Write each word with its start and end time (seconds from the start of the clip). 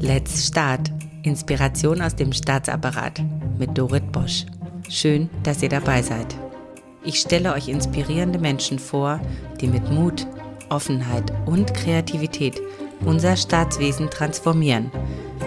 Let's 0.00 0.46
Start. 0.46 0.92
Inspiration 1.24 2.00
aus 2.00 2.14
dem 2.14 2.32
Staatsapparat 2.32 3.20
mit 3.58 3.76
Dorit 3.76 4.12
Bosch. 4.12 4.46
Schön, 4.88 5.28
dass 5.42 5.60
ihr 5.62 5.68
dabei 5.68 6.02
seid. 6.02 6.36
Ich 7.04 7.18
stelle 7.18 7.52
euch 7.52 7.68
inspirierende 7.68 8.38
Menschen 8.38 8.78
vor, 8.78 9.20
die 9.60 9.66
mit 9.66 9.90
Mut, 9.90 10.26
Offenheit 10.68 11.32
und 11.46 11.74
Kreativität 11.74 12.62
unser 13.04 13.36
Staatswesen 13.36 14.08
transformieren. 14.08 14.92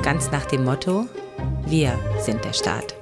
Ganz 0.03 0.31
nach 0.31 0.45
dem 0.45 0.65
Motto, 0.65 1.05
wir 1.65 1.97
sind 2.19 2.43
der 2.43 2.53
Staat. 2.53 2.95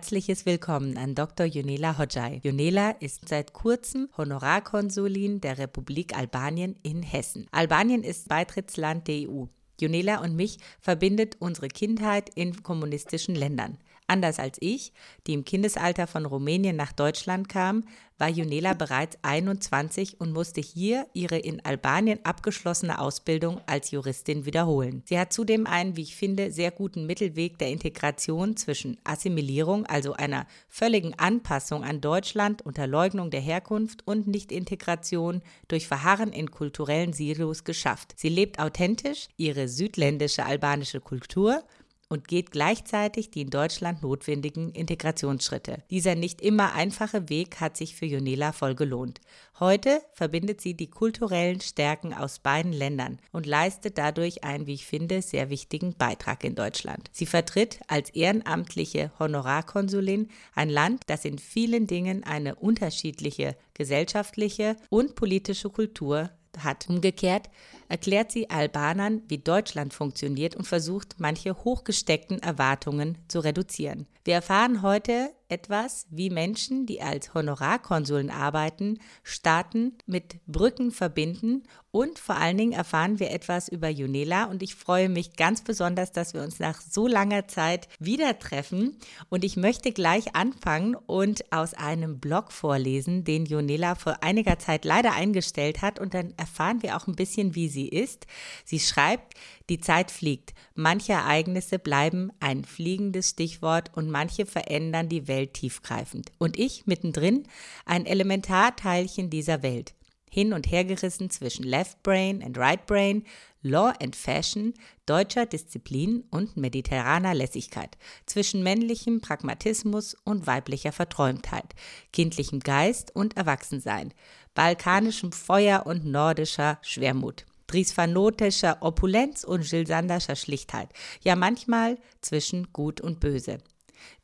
Herzliches 0.00 0.46
Willkommen 0.46 0.96
an 0.96 1.14
Dr. 1.14 1.44
Junela 1.44 1.98
Hodjay. 1.98 2.40
Junela 2.42 2.92
ist 3.00 3.28
seit 3.28 3.52
kurzem 3.52 4.08
Honorarkonsulin 4.16 5.42
der 5.42 5.58
Republik 5.58 6.16
Albanien 6.16 6.74
in 6.82 7.02
Hessen. 7.02 7.46
Albanien 7.52 8.02
ist 8.02 8.26
Beitrittsland 8.26 9.08
der 9.08 9.28
EU. 9.28 9.44
Junela 9.78 10.22
und 10.22 10.36
mich 10.36 10.56
verbindet 10.80 11.36
unsere 11.38 11.68
Kindheit 11.68 12.30
in 12.34 12.62
kommunistischen 12.62 13.34
Ländern. 13.34 13.76
Anders 14.10 14.40
als 14.40 14.56
ich, 14.58 14.92
die 15.28 15.34
im 15.34 15.44
Kindesalter 15.44 16.08
von 16.08 16.26
Rumänien 16.26 16.74
nach 16.74 16.90
Deutschland 16.90 17.48
kam, 17.48 17.84
war 18.18 18.28
Junela 18.28 18.74
bereits 18.74 19.16
21 19.22 20.20
und 20.20 20.32
musste 20.32 20.60
hier 20.60 21.06
ihre 21.14 21.38
in 21.38 21.64
Albanien 21.64 22.18
abgeschlossene 22.24 23.00
Ausbildung 23.00 23.60
als 23.66 23.92
Juristin 23.92 24.44
wiederholen. 24.44 25.04
Sie 25.06 25.16
hat 25.16 25.32
zudem 25.32 25.64
einen, 25.64 25.96
wie 25.96 26.02
ich 26.02 26.16
finde, 26.16 26.50
sehr 26.50 26.72
guten 26.72 27.06
Mittelweg 27.06 27.56
der 27.58 27.68
Integration 27.68 28.56
zwischen 28.56 28.98
Assimilierung, 29.04 29.86
also 29.86 30.12
einer 30.14 30.44
völligen 30.68 31.16
Anpassung 31.16 31.84
an 31.84 32.00
Deutschland 32.00 32.62
unter 32.66 32.88
Leugnung 32.88 33.30
der 33.30 33.40
Herkunft 33.40 34.04
und 34.08 34.26
Nichtintegration 34.26 35.40
durch 35.68 35.86
Verharren 35.86 36.32
in 36.32 36.50
kulturellen 36.50 37.12
Silos 37.12 37.62
geschafft. 37.62 38.14
Sie 38.16 38.28
lebt 38.28 38.58
authentisch 38.58 39.28
ihre 39.36 39.68
südländische 39.68 40.44
albanische 40.44 41.00
Kultur 41.00 41.62
und 42.10 42.26
geht 42.28 42.50
gleichzeitig 42.50 43.30
die 43.30 43.42
in 43.42 43.50
Deutschland 43.50 44.02
notwendigen 44.02 44.72
Integrationsschritte. 44.72 45.82
Dieser 45.90 46.16
nicht 46.16 46.42
immer 46.42 46.74
einfache 46.74 47.28
Weg 47.30 47.60
hat 47.60 47.76
sich 47.76 47.94
für 47.94 48.04
Jonela 48.04 48.52
voll 48.52 48.74
gelohnt. 48.74 49.20
Heute 49.60 50.02
verbindet 50.12 50.60
sie 50.60 50.74
die 50.74 50.90
kulturellen 50.90 51.60
Stärken 51.60 52.12
aus 52.12 52.40
beiden 52.40 52.72
Ländern 52.72 53.20
und 53.32 53.46
leistet 53.46 53.96
dadurch 53.96 54.42
einen, 54.42 54.66
wie 54.66 54.74
ich 54.74 54.86
finde, 54.86 55.22
sehr 55.22 55.50
wichtigen 55.50 55.94
Beitrag 55.96 56.42
in 56.42 56.56
Deutschland. 56.56 57.08
Sie 57.12 57.26
vertritt 57.26 57.80
als 57.86 58.10
ehrenamtliche 58.10 59.12
Honorarkonsulin 59.18 60.28
ein 60.54 60.68
Land, 60.68 61.04
das 61.06 61.24
in 61.24 61.38
vielen 61.38 61.86
Dingen 61.86 62.24
eine 62.24 62.56
unterschiedliche 62.56 63.56
gesellschaftliche 63.74 64.76
und 64.88 65.14
politische 65.14 65.70
Kultur 65.70 66.30
hat. 66.58 66.88
Umgekehrt 66.88 67.48
erklärt 67.90 68.30
sie 68.30 68.48
Albanern, 68.48 69.22
wie 69.28 69.38
Deutschland 69.38 69.92
funktioniert 69.92 70.54
und 70.54 70.66
versucht, 70.66 71.16
manche 71.18 71.54
hochgesteckten 71.64 72.40
Erwartungen 72.40 73.18
zu 73.28 73.40
reduzieren. 73.40 74.06
Wir 74.24 74.34
erfahren 74.34 74.82
heute 74.82 75.30
etwas, 75.50 76.06
wie 76.10 76.30
Menschen, 76.30 76.86
die 76.86 77.02
als 77.02 77.34
Honorarkonsuln 77.34 78.30
arbeiten, 78.30 78.98
Staaten 79.22 79.96
mit 80.06 80.38
Brücken 80.46 80.92
verbinden. 80.92 81.64
Und 81.90 82.18
vor 82.18 82.36
allen 82.36 82.56
Dingen 82.56 82.72
erfahren 82.72 83.18
wir 83.18 83.32
etwas 83.32 83.68
über 83.68 83.88
Junela. 83.88 84.44
Und 84.44 84.62
ich 84.62 84.76
freue 84.76 85.08
mich 85.08 85.36
ganz 85.36 85.62
besonders, 85.62 86.12
dass 86.12 86.34
wir 86.34 86.42
uns 86.42 86.60
nach 86.60 86.80
so 86.80 87.08
langer 87.08 87.48
Zeit 87.48 87.88
wieder 87.98 88.38
treffen. 88.38 88.96
Und 89.28 89.42
ich 89.42 89.56
möchte 89.56 89.90
gleich 89.90 90.36
anfangen 90.36 90.94
und 90.94 91.50
aus 91.52 91.74
einem 91.74 92.20
Blog 92.20 92.52
vorlesen, 92.52 93.24
den 93.24 93.46
Junela 93.46 93.96
vor 93.96 94.22
einiger 94.22 94.58
Zeit 94.58 94.84
leider 94.84 95.14
eingestellt 95.14 95.82
hat. 95.82 95.98
Und 95.98 96.14
dann 96.14 96.34
erfahren 96.36 96.82
wir 96.82 96.96
auch 96.96 97.08
ein 97.08 97.16
bisschen, 97.16 97.56
wie 97.56 97.68
sie 97.68 97.79
ist. 97.88 98.26
Sie 98.64 98.80
schreibt, 98.80 99.34
die 99.68 99.80
Zeit 99.80 100.10
fliegt. 100.10 100.52
Manche 100.74 101.12
Ereignisse 101.12 101.78
bleiben 101.78 102.30
ein 102.40 102.64
fliegendes 102.64 103.30
Stichwort 103.30 103.90
und 103.94 104.10
manche 104.10 104.46
verändern 104.46 105.08
die 105.08 105.28
Welt 105.28 105.54
tiefgreifend. 105.54 106.32
Und 106.38 106.58
ich 106.58 106.86
mittendrin 106.86 107.44
ein 107.84 108.06
Elementarteilchen 108.06 109.30
dieser 109.30 109.62
Welt. 109.62 109.94
Hin 110.32 110.52
und 110.52 110.70
hergerissen 110.70 111.28
zwischen 111.28 111.64
Left 111.64 112.02
Brain 112.04 112.42
and 112.42 112.56
Right 112.56 112.86
Brain, 112.86 113.24
Law 113.62 113.92
and 114.00 114.16
Fashion, 114.16 114.74
deutscher 115.04 115.44
Disziplin 115.44 116.24
und 116.30 116.56
mediterraner 116.56 117.34
Lässigkeit, 117.34 117.98
zwischen 118.26 118.62
männlichem 118.62 119.20
Pragmatismus 119.20 120.16
und 120.24 120.46
weiblicher 120.46 120.92
Verträumtheit, 120.92 121.74
kindlichem 122.12 122.60
Geist 122.60 123.14
und 123.14 123.36
Erwachsensein, 123.36 124.14
balkanischem 124.54 125.32
Feuer 125.32 125.84
und 125.84 126.06
nordischer 126.06 126.78
Schwermut. 126.82 127.44
Drisphanotischer 127.70 128.78
Opulenz 128.80 129.44
und 129.44 129.68
Gilsanderscher 129.68 130.34
Schlichtheit, 130.34 130.88
ja 131.22 131.36
manchmal 131.36 131.98
zwischen 132.20 132.72
Gut 132.72 133.00
und 133.00 133.20
Böse. 133.20 133.58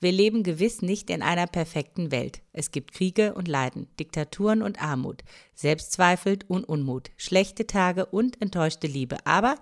Wir 0.00 0.10
leben 0.10 0.42
gewiss 0.42 0.82
nicht 0.82 1.10
in 1.10 1.22
einer 1.22 1.46
perfekten 1.46 2.10
Welt. 2.10 2.40
Es 2.52 2.70
gibt 2.70 2.92
Kriege 2.92 3.34
und 3.34 3.46
Leiden, 3.46 3.86
Diktaturen 4.00 4.62
und 4.62 4.82
Armut, 4.82 5.22
Selbstzweifel 5.54 6.38
und 6.48 6.64
Unmut, 6.64 7.10
schlechte 7.16 7.66
Tage 7.66 8.06
und 8.06 8.40
enttäuschte 8.42 8.86
Liebe. 8.86 9.18
Aber 9.24 9.56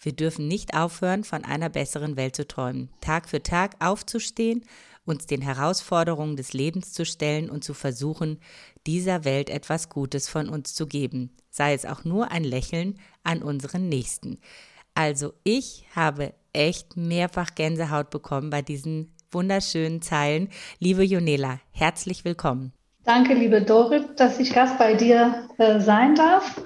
wir 0.00 0.12
dürfen 0.12 0.46
nicht 0.46 0.74
aufhören, 0.74 1.24
von 1.24 1.44
einer 1.44 1.68
besseren 1.68 2.16
Welt 2.16 2.36
zu 2.36 2.46
träumen, 2.46 2.90
Tag 3.00 3.28
für 3.28 3.42
Tag 3.42 3.76
aufzustehen, 3.78 4.64
uns 5.10 5.26
den 5.26 5.42
Herausforderungen 5.42 6.36
des 6.36 6.54
Lebens 6.54 6.94
zu 6.94 7.04
stellen 7.04 7.50
und 7.50 7.62
zu 7.64 7.74
versuchen, 7.74 8.38
dieser 8.86 9.24
Welt 9.24 9.50
etwas 9.50 9.90
Gutes 9.90 10.28
von 10.28 10.48
uns 10.48 10.72
zu 10.74 10.86
geben 10.86 11.30
sei 11.50 11.74
es 11.74 11.84
auch 11.84 12.04
nur 12.04 12.30
ein 12.30 12.44
Lächeln 12.44 12.98
an 13.24 13.42
unseren 13.42 13.88
Nächsten. 13.88 14.38
Also 14.94 15.34
ich 15.44 15.84
habe 15.94 16.32
echt 16.52 16.96
mehrfach 16.96 17.54
Gänsehaut 17.54 18.10
bekommen 18.10 18.50
bei 18.50 18.62
diesen 18.62 19.12
wunderschönen 19.30 20.02
Zeilen. 20.02 20.48
Liebe 20.78 21.02
Jonela, 21.02 21.60
herzlich 21.72 22.24
willkommen. 22.24 22.72
Danke, 23.04 23.34
liebe 23.34 23.62
Dorit, 23.62 24.18
dass 24.18 24.38
ich 24.38 24.52
Gast 24.52 24.78
bei 24.78 24.94
dir 24.94 25.48
äh, 25.58 25.80
sein 25.80 26.14
darf. 26.14 26.60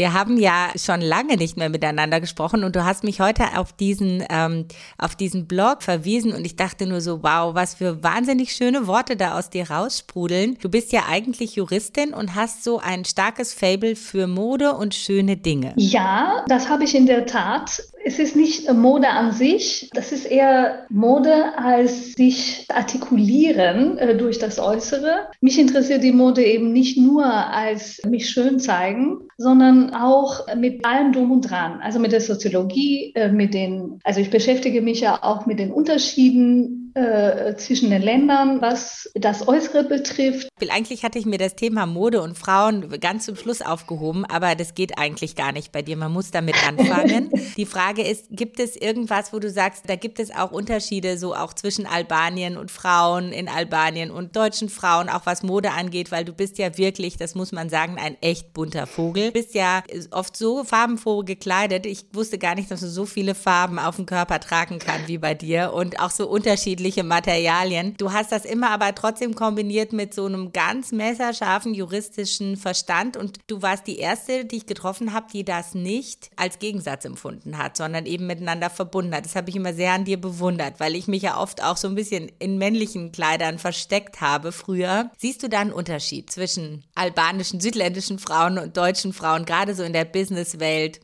Wir 0.00 0.14
haben 0.14 0.38
ja 0.38 0.70
schon 0.76 1.02
lange 1.02 1.36
nicht 1.36 1.58
mehr 1.58 1.68
miteinander 1.68 2.22
gesprochen 2.22 2.64
und 2.64 2.74
du 2.74 2.86
hast 2.86 3.04
mich 3.04 3.20
heute 3.20 3.58
auf 3.58 3.74
diesen, 3.74 4.24
ähm, 4.30 4.64
auf 4.96 5.14
diesen 5.14 5.46
Blog 5.46 5.82
verwiesen 5.82 6.32
und 6.32 6.46
ich 6.46 6.56
dachte 6.56 6.86
nur 6.86 7.02
so, 7.02 7.22
wow, 7.22 7.54
was 7.54 7.74
für 7.74 8.02
wahnsinnig 8.02 8.54
schöne 8.54 8.86
Worte 8.86 9.14
da 9.14 9.38
aus 9.38 9.50
dir 9.50 9.70
raussprudeln. 9.70 10.56
Du 10.62 10.70
bist 10.70 10.92
ja 10.92 11.02
eigentlich 11.10 11.56
Juristin 11.56 12.14
und 12.14 12.34
hast 12.34 12.64
so 12.64 12.78
ein 12.78 13.04
starkes 13.04 13.52
Fable 13.52 13.94
für 13.94 14.26
Mode 14.26 14.72
und 14.72 14.94
schöne 14.94 15.36
Dinge. 15.36 15.74
Ja, 15.76 16.46
das 16.48 16.70
habe 16.70 16.84
ich 16.84 16.94
in 16.94 17.04
der 17.04 17.26
Tat. 17.26 17.82
Es 18.02 18.18
ist 18.18 18.34
nicht 18.34 18.72
Mode 18.72 19.08
an 19.08 19.32
sich, 19.32 19.90
das 19.92 20.12
ist 20.12 20.24
eher 20.24 20.86
Mode 20.88 21.56
als 21.58 22.14
sich 22.14 22.64
artikulieren 22.68 23.98
äh, 23.98 24.16
durch 24.16 24.38
das 24.38 24.58
Äußere. 24.58 25.28
Mich 25.40 25.58
interessiert 25.58 26.02
die 26.02 26.12
Mode 26.12 26.42
eben 26.42 26.72
nicht 26.72 26.96
nur 26.96 27.24
als 27.24 28.00
mich 28.08 28.30
schön 28.30 28.58
zeigen, 28.58 29.28
sondern 29.36 29.94
auch 29.94 30.46
mit 30.56 30.84
allem 30.84 31.12
drum 31.12 31.30
und 31.30 31.50
dran. 31.50 31.80
Also 31.82 31.98
mit 31.98 32.12
der 32.12 32.20
Soziologie, 32.20 33.12
äh, 33.14 33.30
mit 33.30 33.52
den, 33.54 33.98
also 34.04 34.20
ich 34.20 34.30
beschäftige 34.30 34.80
mich 34.80 35.00
ja 35.00 35.18
auch 35.22 35.46
mit 35.46 35.58
den 35.58 35.70
Unterschieden 35.70 36.89
äh, 36.94 37.54
zwischen 37.56 37.90
den 37.90 38.02
Ländern, 38.02 38.60
was 38.60 39.10
das 39.14 39.46
Äußere 39.46 39.84
betrifft. 39.84 40.48
Eigentlich 40.68 41.04
hatte 41.04 41.18
ich 41.18 41.26
mir 41.26 41.38
das 41.38 41.54
Thema 41.54 41.86
Mode 41.86 42.20
und 42.20 42.36
Frauen 42.36 42.88
ganz 43.00 43.26
zum 43.26 43.36
Schluss 43.36 43.62
aufgehoben, 43.62 44.24
aber 44.24 44.54
das 44.54 44.74
geht 44.74 44.98
eigentlich 44.98 45.36
gar 45.36 45.52
nicht 45.52 45.72
bei 45.72 45.82
dir. 45.82 45.96
Man 45.96 46.12
muss 46.12 46.30
damit 46.30 46.56
anfangen. 46.66 47.30
Die 47.56 47.66
Frage 47.66 48.02
ist, 48.02 48.26
gibt 48.30 48.58
es 48.60 48.76
irgendwas, 48.76 49.32
wo 49.32 49.38
du 49.38 49.50
sagst, 49.50 49.84
da 49.88 49.96
gibt 49.96 50.18
es 50.18 50.34
auch 50.34 50.50
Unterschiede, 50.50 51.16
so 51.16 51.34
auch 51.34 51.54
zwischen 51.54 51.86
Albanien 51.86 52.56
und 52.56 52.70
Frauen 52.70 53.32
in 53.32 53.48
Albanien 53.48 54.10
und 54.10 54.34
deutschen 54.36 54.68
Frauen, 54.68 55.08
auch 55.08 55.26
was 55.26 55.42
Mode 55.42 55.70
angeht, 55.70 56.10
weil 56.10 56.24
du 56.24 56.32
bist 56.32 56.58
ja 56.58 56.76
wirklich, 56.76 57.16
das 57.16 57.34
muss 57.34 57.52
man 57.52 57.68
sagen, 57.68 57.96
ein 57.98 58.16
echt 58.20 58.52
bunter 58.52 58.86
Vogel. 58.86 59.26
Du 59.26 59.32
bist 59.32 59.54
ja 59.54 59.82
oft 60.10 60.36
so 60.36 60.64
farbenfroh 60.64 61.22
gekleidet. 61.22 61.86
Ich 61.86 62.06
wusste 62.12 62.38
gar 62.38 62.54
nicht, 62.54 62.70
dass 62.70 62.80
du 62.80 62.88
so 62.88 63.06
viele 63.06 63.34
Farben 63.34 63.78
auf 63.78 63.96
dem 63.96 64.06
Körper 64.06 64.40
tragen 64.40 64.78
kannst 64.78 65.08
wie 65.08 65.18
bei 65.18 65.34
dir 65.34 65.72
und 65.72 66.00
auch 66.00 66.10
so 66.10 66.28
unterschiedlich 66.28 66.79
unterschiedliche 66.80 67.04
Materialien. 67.04 67.94
Du 67.98 68.12
hast 68.12 68.32
das 68.32 68.44
immer 68.44 68.70
aber 68.70 68.94
trotzdem 68.94 69.34
kombiniert 69.34 69.92
mit 69.92 70.14
so 70.14 70.24
einem 70.24 70.52
ganz 70.52 70.92
messerscharfen 70.92 71.74
juristischen 71.74 72.56
Verstand 72.56 73.16
und 73.16 73.38
du 73.46 73.60
warst 73.60 73.86
die 73.86 73.98
erste, 73.98 74.44
die 74.46 74.58
ich 74.58 74.66
getroffen 74.66 75.12
habe, 75.12 75.26
die 75.32 75.44
das 75.44 75.74
nicht 75.74 76.30
als 76.36 76.58
Gegensatz 76.58 77.04
empfunden 77.04 77.58
hat, 77.58 77.76
sondern 77.76 78.06
eben 78.06 78.26
miteinander 78.26 78.70
verbunden 78.70 79.14
hat. 79.14 79.26
Das 79.26 79.36
habe 79.36 79.50
ich 79.50 79.56
immer 79.56 79.74
sehr 79.74 79.92
an 79.92 80.04
dir 80.04 80.18
bewundert, 80.18 80.80
weil 80.80 80.96
ich 80.96 81.06
mich 81.06 81.22
ja 81.22 81.38
oft 81.38 81.62
auch 81.62 81.76
so 81.76 81.86
ein 81.86 81.94
bisschen 81.94 82.32
in 82.38 82.56
männlichen 82.56 83.12
Kleidern 83.12 83.58
versteckt 83.58 84.20
habe 84.20 84.52
früher. 84.52 85.10
Siehst 85.18 85.42
du 85.42 85.48
da 85.48 85.60
einen 85.60 85.72
Unterschied 85.72 86.30
zwischen 86.30 86.84
albanischen, 86.94 87.60
südländischen 87.60 88.18
Frauen 88.18 88.58
und 88.58 88.76
deutschen 88.76 89.12
Frauen, 89.12 89.44
gerade 89.44 89.74
so 89.74 89.82
in 89.82 89.92
der 89.92 90.06
Businesswelt? 90.06 91.00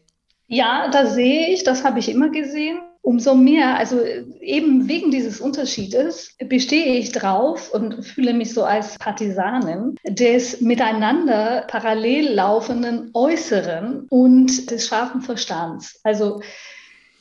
Ja, 0.48 0.88
das 0.90 1.14
sehe 1.14 1.48
ich, 1.52 1.64
das 1.64 1.84
habe 1.84 1.98
ich 1.98 2.08
immer 2.08 2.30
gesehen. 2.30 2.78
Umso 3.06 3.36
mehr, 3.36 3.76
also 3.76 4.00
eben 4.40 4.88
wegen 4.88 5.12
dieses 5.12 5.40
Unterschiedes, 5.40 6.34
bestehe 6.48 6.96
ich 6.96 7.12
drauf 7.12 7.72
und 7.72 8.04
fühle 8.04 8.34
mich 8.34 8.52
so 8.52 8.64
als 8.64 8.98
Partisanin 8.98 9.94
des 10.02 10.60
miteinander 10.60 11.66
parallel 11.68 12.34
laufenden 12.34 13.10
Äußeren 13.14 14.08
und 14.10 14.72
des 14.72 14.88
scharfen 14.88 15.20
Verstands. 15.20 16.00
Also 16.02 16.40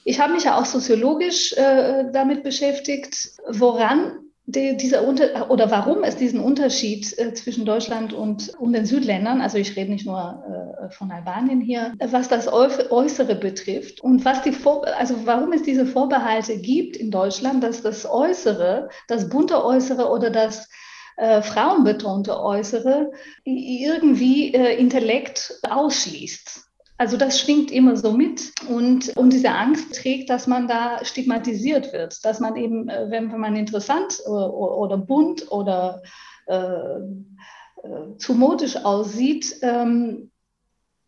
ich 0.06 0.20
habe 0.20 0.34
mich 0.34 0.46
ja 0.46 0.58
auch 0.58 0.66
soziologisch 0.66 1.54
äh, 1.54 2.06
damit 2.12 2.42
beschäftigt, 2.42 3.34
woran 3.48 4.25
die, 4.48 4.78
dieser 4.78 5.08
Unter 5.08 5.50
oder 5.50 5.72
warum 5.72 6.04
es 6.04 6.18
diesen 6.18 6.40
Unterschied 6.40 7.18
äh, 7.18 7.34
zwischen 7.34 7.66
Deutschland 7.66 8.14
und, 8.14 8.50
und 8.60 8.74
den 8.74 8.86
Südländern, 8.86 9.42
also 9.42 9.58
ich 9.58 9.76
rede 9.76 9.92
nicht 9.92 10.06
nur 10.06 10.78
äh, 10.84 10.90
von 10.92 11.12
Albanien 11.12 11.62
hier, 11.62 11.94
was 12.00 12.28
das 12.28 12.48
Äußere 12.48 13.36
betrifft 13.36 14.02
und 14.02 14.24
was 14.24 14.44
die 14.44 14.52
Vor 14.52 14.86
also 14.98 15.26
warum 15.26 15.52
es 15.54 15.64
diese 15.64 15.86
Vorbehalte 15.86 16.60
gibt 16.60 16.96
in 16.96 17.10
Deutschland, 17.10 17.64
dass 17.64 17.82
das 17.82 18.06
Äußere, 18.06 18.90
das 19.08 19.30
bunte 19.30 19.66
Äußere 19.66 20.10
oder 20.10 20.30
das 20.30 20.70
äh, 21.18 21.42
frauenbetonte 21.42 22.40
Äußere 22.40 23.12
irgendwie 23.46 24.54
äh, 24.54 24.76
Intellekt 24.78 25.60
ausschließt. 25.68 26.65
Also 26.98 27.18
das 27.18 27.40
schwingt 27.40 27.72
immer 27.72 27.98
so 27.98 28.14
mit 28.14 28.54
und, 28.70 29.16
und 29.18 29.34
diese 29.34 29.52
Angst 29.52 29.96
trägt, 29.96 30.30
dass 30.30 30.48
man 30.48 30.68
da 30.68 31.04
stigmatisiert 31.04 31.92
wird, 31.92 32.24
dass 32.24 32.40
man 32.40 32.56
eben, 32.56 32.88
äh, 32.88 33.08
wenn, 33.10 33.32
wenn 33.32 33.40
man 33.40 33.56
interessant 33.58 34.22
oder, 34.26 34.54
oder 34.54 34.98
bunt 34.98 35.52
oder 35.52 36.02
äh, 36.48 36.56
äh, 36.56 38.18
zu 38.18 38.34
modisch 38.34 38.78
aussieht, 38.78 39.58
ähm, 39.62 40.32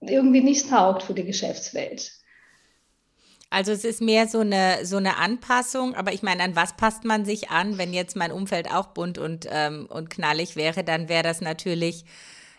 irgendwie 0.01 0.42
nicht 0.42 0.69
taugt 0.69 1.04
für 1.04 1.13
die 1.13 1.25
Geschäftswelt. 1.25 2.12
Also 3.50 3.72
es 3.72 3.86
ist 3.86 4.01
mehr 4.01 4.28
so 4.28 4.40
eine, 4.40 4.86
so 4.86 4.98
eine 4.98 5.16
Anpassung, 5.18 5.95
aber 5.95 6.12
ich 6.12 6.22
meine, 6.22 6.44
an 6.44 6.57
was 6.57 6.75
passt 6.75 7.06
man 7.06 7.24
sich 7.24 7.50
an? 7.50 7.78
Wenn 7.78 7.94
jetzt 7.94 8.18
mein 8.18 8.33
Umfeld 8.33 8.69
auch 8.69 8.88
bunt 8.88 9.18
und, 9.18 9.48
ähm, 9.50 9.88
und 9.90 10.10
knallig 10.10 10.57
wäre, 10.57 10.83
dann 10.83 11.07
wäre 11.07 11.24
das 11.24 11.40
natürlich 11.40 12.04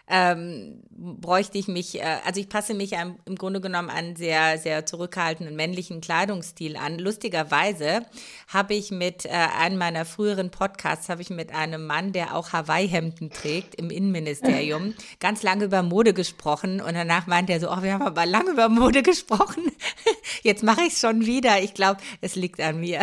ähm, 0.08 0.82
bräuchte 0.90 1.58
ich 1.58 1.68
mich, 1.68 2.00
äh, 2.00 2.16
also 2.24 2.40
ich 2.40 2.48
passe 2.48 2.74
mich 2.74 2.96
einem, 2.96 3.16
im 3.26 3.36
Grunde 3.36 3.60
genommen 3.60 3.90
einen 3.90 4.16
sehr, 4.16 4.58
sehr 4.58 4.86
zurückhaltenden 4.86 5.54
männlichen 5.54 6.00
Kleidungsstil 6.00 6.76
an. 6.76 6.98
Lustigerweise 6.98 8.06
habe 8.48 8.74
ich 8.74 8.90
mit 8.90 9.26
äh, 9.26 9.28
einem 9.28 9.78
meiner 9.78 10.04
früheren 10.04 10.50
Podcasts, 10.50 11.08
habe 11.08 11.22
ich 11.22 11.30
mit 11.30 11.54
einem 11.54 11.86
Mann, 11.86 12.12
der 12.12 12.34
auch 12.34 12.52
Hawaii-Hemden 12.52 13.30
trägt 13.30 13.74
im 13.74 13.90
Innenministerium, 13.90 14.94
ganz 15.20 15.42
lange 15.42 15.66
über 15.66 15.82
Mode 15.82 16.14
gesprochen 16.14 16.80
und 16.80 16.94
danach 16.94 17.26
meinte 17.26 17.52
er 17.52 17.60
so, 17.60 17.70
oh, 17.70 17.82
wir 17.82 17.92
haben 17.92 18.02
aber 18.02 18.24
lange 18.24 18.52
über 18.52 18.68
Mode 18.68 19.02
gesprochen. 19.02 19.70
Jetzt 20.42 20.62
mache 20.62 20.82
ich 20.82 20.94
es 20.94 21.00
schon 21.00 21.26
wieder. 21.26 21.62
Ich 21.62 21.74
glaube, 21.74 22.00
es 22.22 22.34
liegt 22.34 22.60
an 22.60 22.80
mir, 22.80 23.00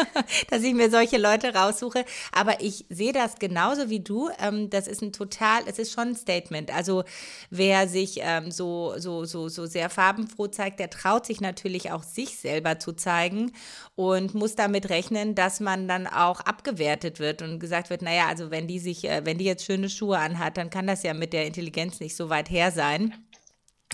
dass 0.50 0.62
ich 0.62 0.74
mir 0.74 0.90
solche 0.90 1.18
Leute 1.18 1.54
raussuche. 1.54 2.04
Aber 2.32 2.60
ich 2.60 2.84
sehe 2.88 3.12
das 3.12 3.36
genauso 3.36 3.88
wie 3.90 4.00
du. 4.00 4.28
Ähm, 4.40 4.70
das 4.70 4.88
ist 4.88 5.02
ein 5.02 5.12
total, 5.12 5.62
es 5.66 5.78
ist 5.78 5.92
schon 5.92 6.08
ein 6.08 6.16
Statement 6.16 6.47
Statement. 6.48 6.74
Also 6.74 7.04
wer 7.50 7.88
sich 7.88 8.20
ähm, 8.22 8.50
so, 8.50 8.94
so, 8.98 9.24
so, 9.24 9.48
so 9.48 9.66
sehr 9.66 9.90
farbenfroh 9.90 10.48
zeigt, 10.48 10.80
der 10.80 10.90
traut 10.90 11.26
sich 11.26 11.40
natürlich 11.40 11.92
auch 11.92 12.02
sich 12.02 12.38
selber 12.38 12.78
zu 12.78 12.92
zeigen 12.92 13.52
und 13.94 14.34
muss 14.34 14.54
damit 14.54 14.90
rechnen, 14.90 15.34
dass 15.34 15.60
man 15.60 15.88
dann 15.88 16.06
auch 16.06 16.40
abgewertet 16.40 17.20
wird 17.20 17.42
und 17.42 17.58
gesagt 17.58 17.90
wird, 17.90 18.02
naja, 18.02 18.26
also 18.28 18.50
wenn 18.50 18.66
die 18.66 18.78
sich, 18.78 19.04
äh, 19.08 19.24
wenn 19.24 19.38
die 19.38 19.44
jetzt 19.44 19.64
schöne 19.64 19.88
Schuhe 19.88 20.18
anhat, 20.18 20.56
dann 20.56 20.70
kann 20.70 20.86
das 20.86 21.02
ja 21.02 21.14
mit 21.14 21.32
der 21.32 21.46
Intelligenz 21.46 22.00
nicht 22.00 22.16
so 22.16 22.28
weit 22.28 22.50
her 22.50 22.70
sein. 22.70 23.14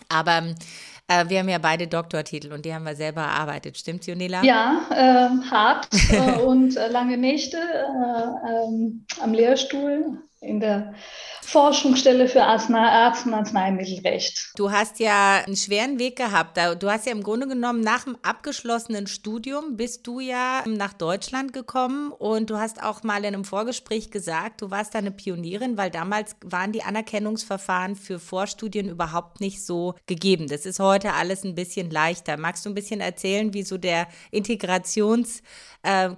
Aber 0.09 0.55
äh, 1.07 1.29
wir 1.29 1.39
haben 1.39 1.49
ja 1.49 1.59
beide 1.59 1.87
Doktortitel 1.87 2.53
und 2.53 2.65
die 2.65 2.75
haben 2.75 2.85
wir 2.85 2.97
selber 2.97 3.23
erarbeitet. 3.23 3.79
Stimmt, 3.79 4.07
Junila? 4.07 4.43
Ja, 4.43 4.87
äh, 4.91 5.51
hart 5.51 5.89
äh, 6.11 6.43
und 6.45 6.77
äh, 6.77 6.89
lange 6.89 7.17
Nächte 7.17 7.59
äh, 7.59 8.67
ähm, 8.67 9.07
am 9.21 9.33
Lehrstuhl 9.33 10.19
in 10.45 10.61
der 10.61 10.95
Forschungsstelle 11.43 12.27
für 12.27 12.43
Arzt- 12.43 12.71
und 13.27 13.35
Arzneimittelrecht. 13.35 14.53
Du 14.57 14.71
hast 14.73 14.99
ja 14.99 15.43
einen 15.47 15.57
schweren 15.57 15.99
Weg 15.99 16.17
gehabt. 16.17 16.59
Du 16.81 16.91
hast 16.91 17.07
ja 17.07 17.13
im 17.13 17.23
Grunde 17.23 17.47
genommen 17.47 17.81
nach 17.81 18.05
dem 18.05 18.17
abgeschlossenen 18.23 19.07
Studium 19.07 19.77
bist 19.77 20.07
du 20.07 20.21
ja 20.21 20.65
nach 20.67 20.95
Deutschland 20.95 21.53
gekommen 21.53 22.13
und 22.13 22.51
du 22.51 22.59
hast 22.59 22.83
auch 22.83 23.03
mal 23.03 23.19
in 23.19 23.35
einem 23.35 23.45
Vorgespräch 23.45 24.11
gesagt, 24.11 24.63
du 24.63 24.71
warst 24.71 24.95
da 24.95 24.99
eine 24.99 25.11
Pionierin, 25.11 25.77
weil 25.77 25.91
damals 25.91 26.37
waren 26.45 26.73
die 26.73 26.83
Anerkennungsverfahren 26.83 27.95
für 27.95 28.19
Vorstudien 28.19 28.89
überhaupt 28.89 29.41
nicht 29.41 29.65
so 29.65 29.95
gegeben. 30.07 30.49
Das 30.49 30.67
ist 30.67 30.81
heute 30.81 31.13
alles 31.13 31.45
ein 31.45 31.55
bisschen 31.55 31.91
leichter. 31.91 32.37
Magst 32.37 32.65
du 32.65 32.71
ein 32.71 32.75
bisschen 32.75 33.01
erzählen, 33.01 33.53
wie 33.53 33.63
so 33.63 33.77
der 33.77 34.09
Integrations- 34.33 35.43
äh, 35.85 36.09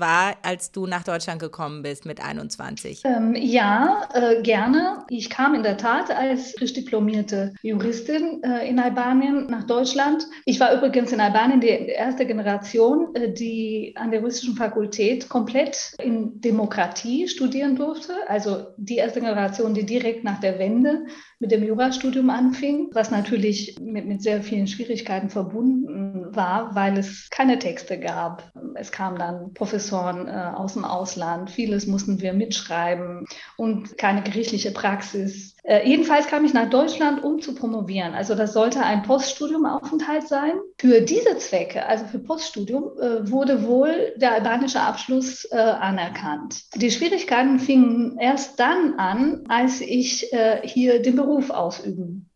war, 0.00 0.36
als 0.42 0.72
du 0.72 0.86
nach 0.86 1.04
Deutschland 1.04 1.40
gekommen 1.40 1.82
bist 1.82 2.04
mit 2.04 2.20
21? 2.20 3.02
Ähm, 3.04 3.34
ja, 3.36 3.55
äh, 3.56 4.42
gerne. 4.42 5.04
Ich 5.08 5.30
kam 5.30 5.54
in 5.54 5.62
der 5.62 5.76
Tat 5.76 6.10
als 6.10 6.52
frisch 6.58 6.72
diplomierte 6.72 7.54
Juristin 7.62 8.42
äh, 8.42 8.68
in 8.68 8.78
Albanien 8.78 9.46
nach 9.48 9.64
Deutschland. 9.64 10.26
Ich 10.44 10.60
war 10.60 10.74
übrigens 10.74 11.12
in 11.12 11.20
Albanien 11.20 11.60
die 11.60 11.68
erste 11.68 12.26
Generation, 12.26 13.14
äh, 13.14 13.32
die 13.32 13.94
an 13.96 14.10
der 14.10 14.20
juristischen 14.20 14.56
Fakultät 14.56 15.28
komplett 15.28 15.94
in 16.02 16.40
Demokratie 16.40 17.28
studieren 17.28 17.76
durfte. 17.76 18.14
Also 18.28 18.66
die 18.76 18.96
erste 18.96 19.20
Generation, 19.20 19.74
die 19.74 19.86
direkt 19.86 20.24
nach 20.24 20.40
der 20.40 20.58
Wende 20.58 21.06
mit 21.38 21.50
dem 21.50 21.62
Jurastudium 21.62 22.30
anfing, 22.30 22.88
was 22.92 23.10
natürlich 23.10 23.78
mit, 23.80 24.06
mit 24.06 24.22
sehr 24.22 24.42
vielen 24.42 24.66
Schwierigkeiten 24.66 25.28
verbunden 25.28 26.34
war, 26.34 26.74
weil 26.74 26.98
es 26.98 27.28
keine 27.30 27.58
Texte 27.58 27.98
gab. 28.00 28.50
Es 28.74 28.90
kamen 28.90 29.18
dann 29.18 29.52
Professoren 29.52 30.28
äh, 30.28 30.52
aus 30.54 30.74
dem 30.74 30.84
Ausland, 30.84 31.50
vieles 31.50 31.86
mussten 31.86 32.20
wir 32.20 32.32
mitschreiben 32.32 33.26
und 33.56 33.96
keine 33.98 34.22
gerichtliche 34.22 34.70
Praxis. 34.70 35.56
Äh, 35.62 35.88
jedenfalls 35.88 36.28
kam 36.28 36.44
ich 36.44 36.54
nach 36.54 36.70
Deutschland, 36.70 37.24
um 37.24 37.40
zu 37.40 37.54
promovieren. 37.54 38.14
Also 38.14 38.34
das 38.34 38.52
sollte 38.52 38.80
ein 38.80 39.02
Poststudiumaufenthalt 39.02 40.28
sein. 40.28 40.52
Für 40.78 41.00
diese 41.00 41.38
Zwecke, 41.38 41.86
also 41.86 42.04
für 42.06 42.18
Poststudium, 42.18 42.90
äh, 43.00 43.30
wurde 43.30 43.66
wohl 43.66 44.14
der 44.16 44.32
albanische 44.32 44.80
Abschluss 44.80 45.44
äh, 45.50 45.56
anerkannt. 45.56 46.62
Die 46.74 46.90
Schwierigkeiten 46.90 47.58
fingen 47.58 48.18
erst 48.18 48.60
dann 48.60 48.94
an, 48.98 49.44
als 49.48 49.80
ich 49.80 50.32
äh, 50.32 50.60
hier 50.62 51.02
den 51.02 51.16
Beruf 51.16 51.50
ausüben 51.50 52.30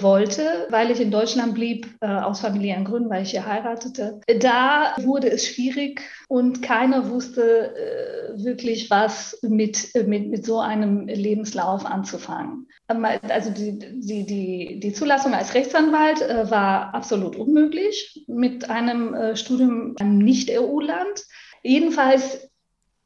wollte, 0.00 0.66
weil 0.70 0.90
ich 0.90 1.00
in 1.00 1.10
Deutschland 1.10 1.54
blieb, 1.54 1.86
äh, 2.00 2.06
aus 2.06 2.40
familiären 2.40 2.84
Gründen, 2.84 3.10
weil 3.10 3.22
ich 3.22 3.32
hier 3.32 3.46
heiratete. 3.46 4.20
Da 4.40 4.94
wurde 5.02 5.30
es 5.30 5.46
schwierig 5.46 6.00
und 6.28 6.62
keiner 6.62 7.10
wusste 7.10 7.74
äh, 7.76 8.42
wirklich, 8.42 8.90
was 8.90 9.38
mit, 9.42 9.90
mit, 10.06 10.28
mit 10.30 10.46
so 10.46 10.60
einem 10.60 11.06
Lebenslauf 11.06 11.84
anzufangen. 11.84 12.68
Also 12.88 13.50
die, 13.50 13.78
die, 13.78 14.24
die, 14.24 14.80
die 14.80 14.92
Zulassung 14.92 15.34
als 15.34 15.54
Rechtsanwalt 15.54 16.22
äh, 16.22 16.50
war 16.50 16.94
absolut 16.94 17.36
unmöglich 17.36 18.24
mit 18.26 18.70
einem 18.70 19.14
äh, 19.14 19.36
Studium 19.36 19.94
im 20.00 20.18
Nicht-EU-Land. 20.18 21.24
Jedenfalls 21.62 22.50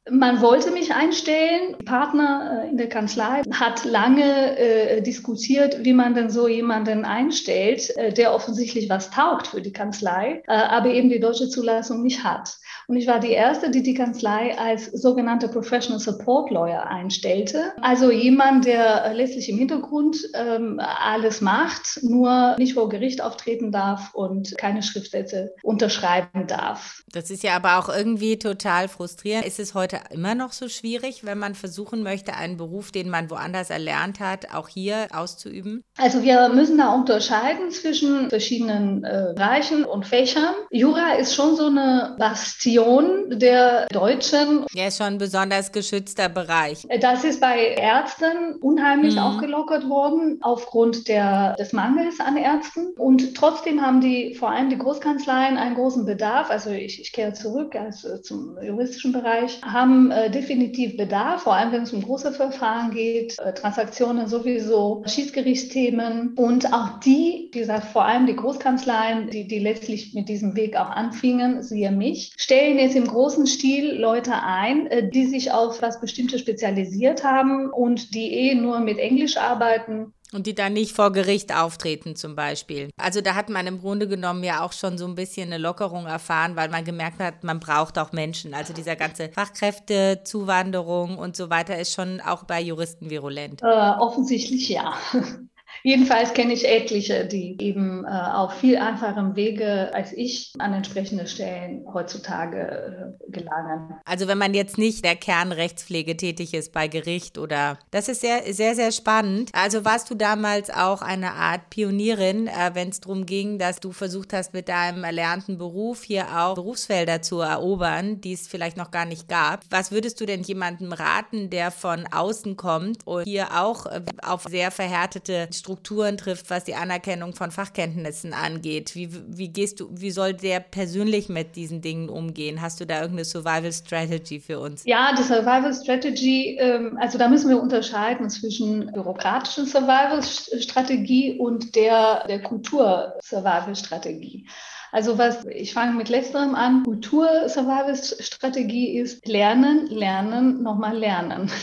man 0.09 0.41
wollte 0.41 0.71
mich 0.71 0.93
einstellen. 0.93 1.75
Partner 1.85 2.63
äh, 2.63 2.69
in 2.69 2.77
der 2.77 2.89
Kanzlei 2.89 3.41
hat 3.51 3.85
lange 3.85 4.57
äh, 4.57 5.01
diskutiert, 5.01 5.83
wie 5.83 5.93
man 5.93 6.13
denn 6.13 6.29
so 6.29 6.47
jemanden 6.47 7.05
einstellt, 7.05 7.95
äh, 7.97 8.13
der 8.13 8.33
offensichtlich 8.33 8.89
was 8.89 9.09
taugt 9.09 9.47
für 9.47 9.61
die 9.61 9.73
Kanzlei, 9.73 10.43
äh, 10.47 10.53
aber 10.53 10.89
eben 10.89 11.09
die 11.09 11.19
deutsche 11.19 11.49
Zulassung 11.49 12.03
nicht 12.03 12.23
hat. 12.23 12.57
Und 12.87 12.95
ich 12.95 13.07
war 13.07 13.19
die 13.19 13.31
erste, 13.31 13.69
die 13.69 13.83
die 13.83 13.93
Kanzlei 13.93 14.57
als 14.57 14.85
sogenannte 14.85 15.49
Professional 15.49 15.99
Support 15.99 16.51
Lawyer 16.51 16.87
einstellte. 16.87 17.73
Also 17.81 18.11
jemand, 18.11 18.65
der 18.65 19.13
letztlich 19.13 19.49
im 19.49 19.57
Hintergrund 19.57 20.17
ähm, 20.33 20.79
alles 20.79 21.41
macht, 21.41 21.99
nur 22.01 22.55
nicht 22.57 22.75
vor 22.75 22.87
Gericht 22.87 23.21
auftreten 23.21 23.71
darf 23.71 24.13
und 24.13 24.57
keine 24.57 24.83
Schriftsätze 24.83 25.53
unterschreiben 25.63 26.47
darf. 26.47 27.03
Das 27.11 27.29
ist 27.29 27.43
ja 27.43 27.55
aber 27.55 27.77
auch 27.77 27.89
irgendwie 27.89 28.39
total 28.39 28.87
frustrierend. 28.87 29.45
Ist 29.45 29.59
es 29.59 29.73
heute 29.73 29.96
immer 30.11 30.35
noch 30.35 30.51
so 30.51 30.67
schwierig, 30.69 31.25
wenn 31.25 31.37
man 31.37 31.55
versuchen 31.55 32.03
möchte, 32.03 32.33
einen 32.33 32.57
Beruf, 32.57 32.91
den 32.91 33.09
man 33.09 33.29
woanders 33.29 33.69
erlernt 33.69 34.19
hat, 34.19 34.53
auch 34.53 34.67
hier 34.67 35.07
auszuüben? 35.13 35.83
Also 35.97 36.23
wir 36.23 36.49
müssen 36.49 36.77
da 36.77 36.93
unterscheiden 36.93 37.71
zwischen 37.71 38.29
verschiedenen 38.29 39.03
äh, 39.03 39.33
Bereichen 39.35 39.85
und 39.85 40.05
Fächern. 40.05 40.53
Jura 40.71 41.13
ist 41.13 41.35
schon 41.35 41.55
so 41.55 41.67
eine 41.67 42.15
Bastion 42.19 43.39
der 43.39 43.87
Deutschen. 43.87 44.65
Ja, 44.73 44.87
ist 44.87 44.97
schon 44.97 45.07
ein 45.07 45.17
besonders 45.17 45.71
geschützter 45.71 46.29
Bereich. 46.29 46.85
Das 47.01 47.23
ist 47.23 47.41
bei 47.41 47.75
Ärzten 47.75 48.55
unheimlich 48.61 49.15
mhm. 49.15 49.21
aufgelockert 49.21 49.89
worden 49.89 50.39
aufgrund 50.41 51.07
der, 51.07 51.55
des 51.55 51.73
Mangels 51.73 52.19
an 52.19 52.37
Ärzten. 52.37 52.93
Und 52.97 53.35
trotzdem 53.35 53.81
haben 53.81 54.01
die, 54.01 54.35
vor 54.35 54.51
allem 54.51 54.69
die 54.69 54.77
Großkanzleien, 54.77 55.57
einen 55.57 55.75
großen 55.75 56.05
Bedarf. 56.05 56.49
Also 56.49 56.69
ich, 56.69 57.01
ich 57.01 57.11
kehre 57.11 57.33
zurück 57.33 57.75
also 57.75 58.17
zum 58.17 58.57
juristischen 58.61 59.11
Bereich, 59.11 59.61
haben 59.63 59.86
haben 59.87 60.11
äh, 60.11 60.29
definitiv 60.29 60.97
Bedarf, 60.97 61.43
vor 61.43 61.55
allem 61.55 61.71
wenn 61.71 61.83
es 61.83 61.93
um 61.93 62.01
große 62.01 62.33
Verfahren 62.33 62.91
geht, 62.91 63.37
äh, 63.39 63.53
Transaktionen 63.53 64.27
sowieso, 64.27 65.03
Schiedsgerichtsthemen 65.05 66.33
und 66.35 66.73
auch 66.73 66.99
die, 66.99 67.49
wie 67.53 67.59
gesagt, 67.59 67.85
vor 67.85 68.05
allem 68.05 68.25
die 68.25 68.35
Großkanzleien, 68.35 69.29
die, 69.29 69.47
die 69.47 69.59
letztlich 69.59 70.13
mit 70.13 70.29
diesem 70.29 70.55
Weg 70.55 70.75
auch 70.75 70.89
anfingen, 70.89 71.63
siehe 71.63 71.91
mich, 71.91 72.33
stellen 72.37 72.77
jetzt 72.77 72.95
im 72.95 73.07
großen 73.07 73.47
Stil 73.47 73.97
Leute 73.97 74.33
ein, 74.43 74.87
äh, 74.87 75.09
die 75.09 75.25
sich 75.25 75.51
auf 75.51 75.81
was 75.81 76.01
Bestimmtes 76.01 76.41
spezialisiert 76.41 77.23
haben 77.23 77.69
und 77.69 78.13
die 78.13 78.33
eh 78.33 78.55
nur 78.55 78.79
mit 78.79 78.97
Englisch 78.97 79.37
arbeiten 79.37 80.13
und 80.33 80.47
die 80.47 80.55
dann 80.55 80.73
nicht 80.73 80.93
vor 80.93 81.11
Gericht 81.11 81.55
auftreten 81.55 82.15
zum 82.15 82.35
Beispiel. 82.35 82.89
Also 82.97 83.21
da 83.21 83.35
hat 83.35 83.49
man 83.49 83.67
im 83.67 83.79
Grunde 83.79 84.07
genommen 84.07 84.43
ja 84.43 84.61
auch 84.63 84.73
schon 84.73 84.97
so 84.97 85.05
ein 85.05 85.15
bisschen 85.15 85.47
eine 85.47 85.57
Lockerung 85.57 86.05
erfahren, 86.05 86.55
weil 86.55 86.69
man 86.69 86.83
gemerkt 86.85 87.19
hat, 87.19 87.43
man 87.43 87.59
braucht 87.59 87.97
auch 87.97 88.11
Menschen. 88.11 88.53
Also 88.53 88.73
dieser 88.73 88.95
ganze 88.95 89.29
Fachkräftezuwanderung 89.29 91.17
und 91.17 91.35
so 91.35 91.49
weiter 91.49 91.77
ist 91.77 91.93
schon 91.93 92.21
auch 92.21 92.43
bei 92.43 92.61
Juristen 92.61 93.09
virulent. 93.09 93.61
Äh, 93.63 93.65
offensichtlich 93.99 94.69
ja. 94.69 94.93
Jedenfalls 95.83 96.33
kenne 96.33 96.53
ich 96.53 96.67
etliche, 96.67 97.25
die 97.25 97.57
eben 97.59 98.05
äh, 98.05 98.07
auf 98.07 98.53
viel 98.53 98.77
einfachem 98.77 99.35
Wege 99.35 99.93
als 99.93 100.13
ich 100.13 100.53
an 100.59 100.73
entsprechende 100.73 101.27
Stellen 101.27 101.85
heutzutage 101.91 103.15
äh, 103.27 103.31
gelangen. 103.31 103.95
Also 104.05 104.27
wenn 104.27 104.37
man 104.37 104.53
jetzt 104.53 104.77
nicht 104.77 105.05
der 105.05 105.15
Kernrechtspflege 105.15 106.17
tätig 106.17 106.53
ist 106.53 106.73
bei 106.73 106.87
Gericht 106.87 107.37
oder 107.37 107.77
das 107.91 108.09
ist 108.09 108.21
sehr, 108.21 108.41
sehr, 108.53 108.75
sehr 108.75 108.91
spannend. 108.91 109.49
Also 109.53 109.85
warst 109.85 110.09
du 110.09 110.15
damals 110.15 110.69
auch 110.69 111.01
eine 111.01 111.33
Art 111.33 111.69
Pionierin, 111.69 112.47
äh, 112.47 112.71
wenn 112.73 112.89
es 112.89 112.99
darum 112.99 113.25
ging, 113.25 113.59
dass 113.59 113.79
du 113.79 113.91
versucht 113.91 114.33
hast, 114.33 114.53
mit 114.53 114.69
deinem 114.69 115.03
erlernten 115.03 115.57
Beruf 115.57 116.03
hier 116.03 116.25
auch 116.37 116.55
Berufsfelder 116.55 117.21
zu 117.21 117.39
erobern, 117.39 118.21
die 118.21 118.33
es 118.33 118.47
vielleicht 118.47 118.77
noch 118.77 118.91
gar 118.91 119.05
nicht 119.05 119.29
gab. 119.29 119.63
Was 119.69 119.91
würdest 119.91 120.19
du 120.19 120.25
denn 120.25 120.41
jemandem 120.41 120.91
raten, 120.91 121.49
der 121.49 121.71
von 121.71 122.05
außen 122.07 122.57
kommt 122.57 123.05
und 123.05 123.23
hier 123.23 123.59
auch 123.59 123.85
äh, 123.85 124.01
auf 124.23 124.43
sehr 124.49 124.71
verhärtete 124.71 125.47
Strukturen 125.53 125.66
trifft, 125.75 126.49
was 126.49 126.63
die 126.63 126.75
Anerkennung 126.75 127.33
von 127.33 127.51
Fachkenntnissen 127.51 128.33
angeht. 128.33 128.95
Wie, 128.95 129.09
wie 129.27 129.49
gehst 129.49 129.79
du, 129.79 129.89
wie 129.91 130.11
soll 130.11 130.33
der 130.33 130.59
persönlich 130.59 131.29
mit 131.29 131.55
diesen 131.55 131.81
Dingen 131.81 132.09
umgehen? 132.09 132.61
Hast 132.61 132.79
du 132.79 132.85
da 132.85 133.01
irgendeine 133.01 133.25
Survival 133.25 133.71
Strategy 133.71 134.39
für 134.39 134.59
uns? 134.59 134.83
Ja, 134.85 135.13
die 135.17 135.23
Survival 135.23 135.73
Strategy, 135.73 136.57
ähm, 136.59 136.97
also 136.99 137.17
da 137.17 137.27
müssen 137.27 137.49
wir 137.49 137.61
unterscheiden 137.61 138.29
zwischen 138.29 138.91
bürokratischen 138.91 139.65
Survival 139.65 140.23
Strategie 140.23 141.37
und 141.37 141.75
der, 141.75 142.25
der 142.27 142.41
Kultur 142.41 143.13
Survival 143.21 143.75
Strategie. 143.75 144.47
Also 144.91 145.17
was, 145.17 145.45
ich 145.45 145.73
fange 145.73 145.93
mit 145.93 146.09
letzterem 146.09 146.55
an. 146.55 146.83
Kultur 146.83 147.49
Survival 147.49 147.95
Strategie 147.95 148.97
ist 148.97 149.27
lernen, 149.27 149.87
lernen, 149.87 150.63
nochmal 150.63 150.97
lernen. 150.97 151.51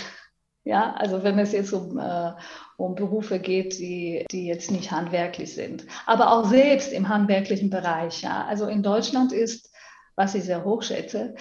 Ja, 0.66 0.94
also 0.94 1.22
wenn 1.22 1.38
es 1.38 1.52
jetzt 1.52 1.74
um, 1.74 1.98
äh, 1.98 2.32
um 2.76 2.94
Berufe 2.94 3.38
geht, 3.38 3.78
die, 3.78 4.24
die 4.30 4.46
jetzt 4.46 4.70
nicht 4.70 4.90
handwerklich 4.90 5.54
sind. 5.54 5.86
Aber 6.06 6.32
auch 6.32 6.48
selbst 6.48 6.92
im 6.92 7.08
handwerklichen 7.08 7.70
Bereich. 7.70 8.22
Ja. 8.22 8.44
Also 8.46 8.66
in 8.66 8.82
Deutschland 8.82 9.32
ist, 9.32 9.70
was 10.16 10.34
ich 10.34 10.44
sehr 10.44 10.64
hoch 10.64 10.82
schätze, 10.82 11.34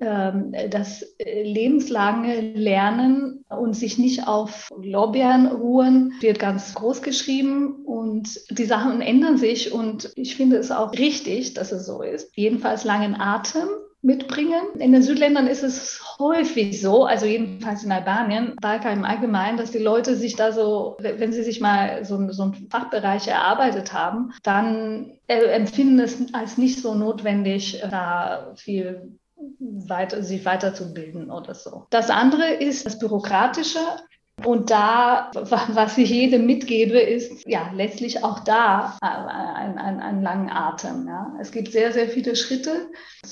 ähm, 0.00 0.54
das 0.70 1.04
lebenslange 1.18 2.40
Lernen 2.40 3.44
und 3.48 3.74
sich 3.74 3.98
nicht 3.98 4.28
auf 4.28 4.68
Lorbeeren 4.80 5.46
ruhen, 5.46 6.12
wird 6.20 6.38
ganz 6.38 6.74
groß 6.74 7.02
geschrieben 7.02 7.84
und 7.84 8.40
die 8.50 8.66
Sachen 8.66 9.00
ändern 9.00 9.38
sich 9.38 9.72
und 9.72 10.12
ich 10.14 10.36
finde 10.36 10.56
es 10.56 10.70
auch 10.70 10.92
richtig, 10.92 11.54
dass 11.54 11.72
es 11.72 11.86
so 11.86 12.02
ist. 12.02 12.30
Jedenfalls 12.36 12.84
langen 12.84 13.18
Atem 13.18 13.68
mitbringen. 14.02 14.62
In 14.78 14.92
den 14.92 15.02
Südländern 15.02 15.46
ist 15.46 15.62
es 15.62 16.00
häufig 16.18 16.80
so, 16.80 17.04
also 17.04 17.26
jedenfalls 17.26 17.84
in 17.84 17.92
Albanien, 17.92 18.54
Balkan 18.60 18.98
im 18.98 19.04
Allgemeinen, 19.04 19.58
dass 19.58 19.70
die 19.70 19.78
Leute 19.78 20.14
sich 20.16 20.36
da 20.36 20.52
so, 20.52 20.96
wenn 21.00 21.32
sie 21.32 21.42
sich 21.42 21.60
mal 21.60 22.04
so, 22.04 22.30
so 22.30 22.44
einen 22.44 22.68
Fachbereich 22.70 23.28
erarbeitet 23.28 23.92
haben, 23.92 24.32
dann 24.42 25.18
empfinden 25.26 25.98
es 26.00 26.32
als 26.32 26.58
nicht 26.58 26.80
so 26.80 26.94
notwendig, 26.94 27.82
da 27.90 28.52
viel 28.56 29.18
weiter, 29.60 30.22
sich 30.22 30.44
weiterzubilden 30.44 31.30
oder 31.30 31.54
so. 31.54 31.86
Das 31.90 32.10
andere 32.10 32.54
ist 32.54 32.86
das 32.86 32.98
Bürokratische. 32.98 33.78
Und 34.44 34.70
da, 34.70 35.30
was 35.34 35.98
ich 35.98 36.10
jedem 36.10 36.46
mitgebe, 36.46 36.98
ist 36.98 37.46
ja 37.46 37.70
letztlich 37.74 38.22
auch 38.22 38.40
da 38.40 38.96
ein, 39.00 39.78
ein, 39.78 40.00
ein 40.00 40.22
langen 40.22 40.50
Atem. 40.50 41.06
Ja. 41.06 41.34
Es 41.40 41.50
gibt 41.50 41.72
sehr, 41.72 41.92
sehr 41.92 42.08
viele 42.08 42.36
Schritte, 42.36 42.88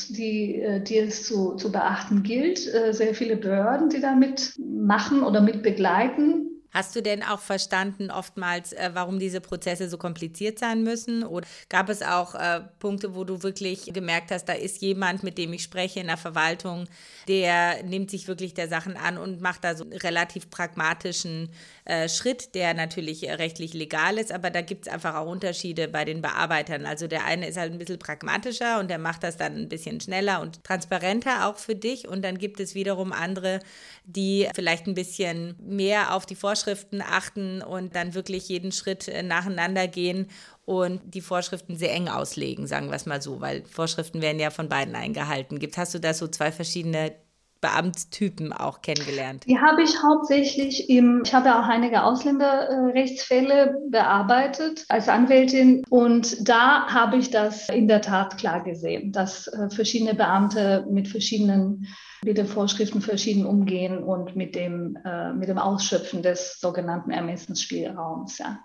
die, 0.09 0.81
die 0.83 0.99
es 0.99 1.27
zu, 1.27 1.55
zu 1.55 1.71
beachten 1.71 2.23
gilt. 2.23 2.67
Äh, 2.73 2.93
sehr 2.93 3.15
viele 3.15 3.37
Behörden, 3.37 3.89
die 3.89 4.01
da 4.01 4.15
mitmachen 4.15 5.23
oder 5.23 5.41
mit 5.41 5.63
begleiten. 5.63 6.46
Hast 6.73 6.95
du 6.97 7.03
denn 7.03 7.23
auch 7.23 7.41
verstanden 7.41 8.11
oftmals, 8.11 8.73
äh, 8.73 8.91
warum 8.93 9.19
diese 9.19 9.41
Prozesse 9.41 9.89
so 9.89 9.99
kompliziert 9.99 10.59
sein 10.59 10.83
müssen? 10.83 11.25
Oder 11.25 11.47
gab 11.69 11.89
es 11.89 12.03
auch 12.03 12.35
äh, 12.35 12.61
Punkte, 12.79 13.15
wo 13.15 13.25
du 13.25 13.43
wirklich 13.43 13.93
gemerkt 13.93 14.31
hast, 14.31 14.47
da 14.47 14.53
ist 14.53 14.83
jemand, 14.83 15.23
mit 15.23 15.39
dem 15.39 15.53
ich 15.53 15.63
spreche 15.63 16.01
in 16.01 16.07
der 16.07 16.17
Verwaltung, 16.17 16.87
der 17.29 17.83
nimmt 17.83 18.11
sich 18.11 18.29
wirklich 18.29 18.55
der 18.55 18.69
Sachen 18.69 18.97
an 18.97 19.19
und 19.19 19.41
macht 19.41 19.65
da 19.65 19.75
so 19.75 19.85
einen 19.85 19.93
relativ 19.95 20.51
pragmatischen 20.51 21.51
äh, 21.85 22.09
Schritt, 22.09 22.55
der 22.55 22.75
natürlich 22.75 23.25
rechtlich 23.25 23.73
legal 23.75 24.19
ist, 24.19 24.33
aber 24.33 24.51
da 24.51 24.61
gibt 24.61 24.87
es 24.87 24.93
einfach 24.93 25.15
auch 25.15 25.27
Unterschiede 25.27 25.89
bei 25.89 26.05
den 26.05 26.23
Bearbeitern. 26.23 26.87
Also 26.87 27.07
der 27.07 27.25
eine 27.25 27.49
ist 27.49 27.57
halt 27.57 27.73
ein 27.73 27.79
bisschen 27.79 27.99
pragmatischer 27.99 28.81
und 28.81 28.89
der 28.89 28.99
macht 28.99 29.23
das 29.23 29.37
dann 29.37 29.57
ein 29.57 29.69
bisschen 29.69 30.01
schneller 30.01 30.41
und 30.41 30.65
transparenter 30.65 31.49
auch 31.49 31.57
für 31.57 31.75
dich. 31.75 32.09
Und 32.09 32.23
dann 32.23 32.39
gibt 32.39 32.61
es 32.61 32.75
wiederum 32.75 33.13
andere, 33.13 33.61
die 34.05 34.49
vielleicht 34.55 34.87
ein 34.87 34.95
bisschen 34.95 35.57
mehr 35.61 36.15
auf 36.15 36.27
die 36.27 36.35
Vorschriften 36.57 37.03
achten 37.03 37.61
und 37.61 37.95
dann 37.95 38.15
wirklich 38.15 38.49
jeden 38.49 38.73
Schritt 38.73 39.09
äh, 39.09 39.23
nacheinander 39.23 39.87
gehen 39.89 40.29
und 40.65 41.03
die 41.05 41.21
Vorschriften 41.21 41.77
sehr 41.77 41.93
eng 41.93 42.09
auslegen, 42.09 42.67
sagen 42.67 42.89
wir 42.89 42.97
es 42.97 43.05
mal 43.05 43.21
so, 43.21 43.43
weil 43.43 43.63
Vorschriften 43.67 44.23
werden 44.23 44.41
ja 44.41 44.51
von 44.51 44.71
beiden 44.71 44.95
eingehalten. 44.95 45.59
Gibt 45.59 45.77
hast 45.77 45.93
du 45.95 46.01
da 46.01 46.15
so 46.15 46.29
zwei 46.29 46.51
verschiedene 46.51 47.13
Beamtstypen 47.61 48.53
auch 48.53 48.83
kennengelernt? 48.83 49.45
Die 49.47 49.59
habe 49.59 49.83
ich 49.83 50.03
hauptsächlich 50.03 50.89
im, 50.91 51.23
ich 51.25 51.35
habe 51.35 51.55
auch 51.57 51.69
einige 51.69 52.03
Ausländerrechtsfälle 52.03 53.77
bearbeitet 53.91 54.85
als 54.89 55.09
Anwältin 55.09 55.85
und 55.89 56.49
da 56.49 56.87
habe 56.87 57.17
ich 57.17 57.31
das 57.31 57.69
in 57.69 57.89
der 57.89 58.03
Tat 58.03 58.39
klar 58.39 58.63
gesehen, 58.63 59.13
dass 59.13 59.49
äh, 59.49 59.71
verschiedene 59.71 60.15
Beamte 60.15 60.87
mit 60.91 61.09
verschiedenen 61.09 61.87
mit 62.25 62.39
den 62.39 62.47
Vorschriften 62.47 63.01
verschieden 63.01 63.47
umgehen 63.47 64.03
und 64.03 64.37
mit 64.37 64.55
dem, 64.55 64.99
äh, 65.05 65.33
mit 65.33 65.49
dem 65.49 65.59
Ausschöpfen 65.59 66.23
des 66.23 66.59
sogenannten 66.61 67.11
Ermessensspielraums, 67.11 68.39
ja, 68.39 68.59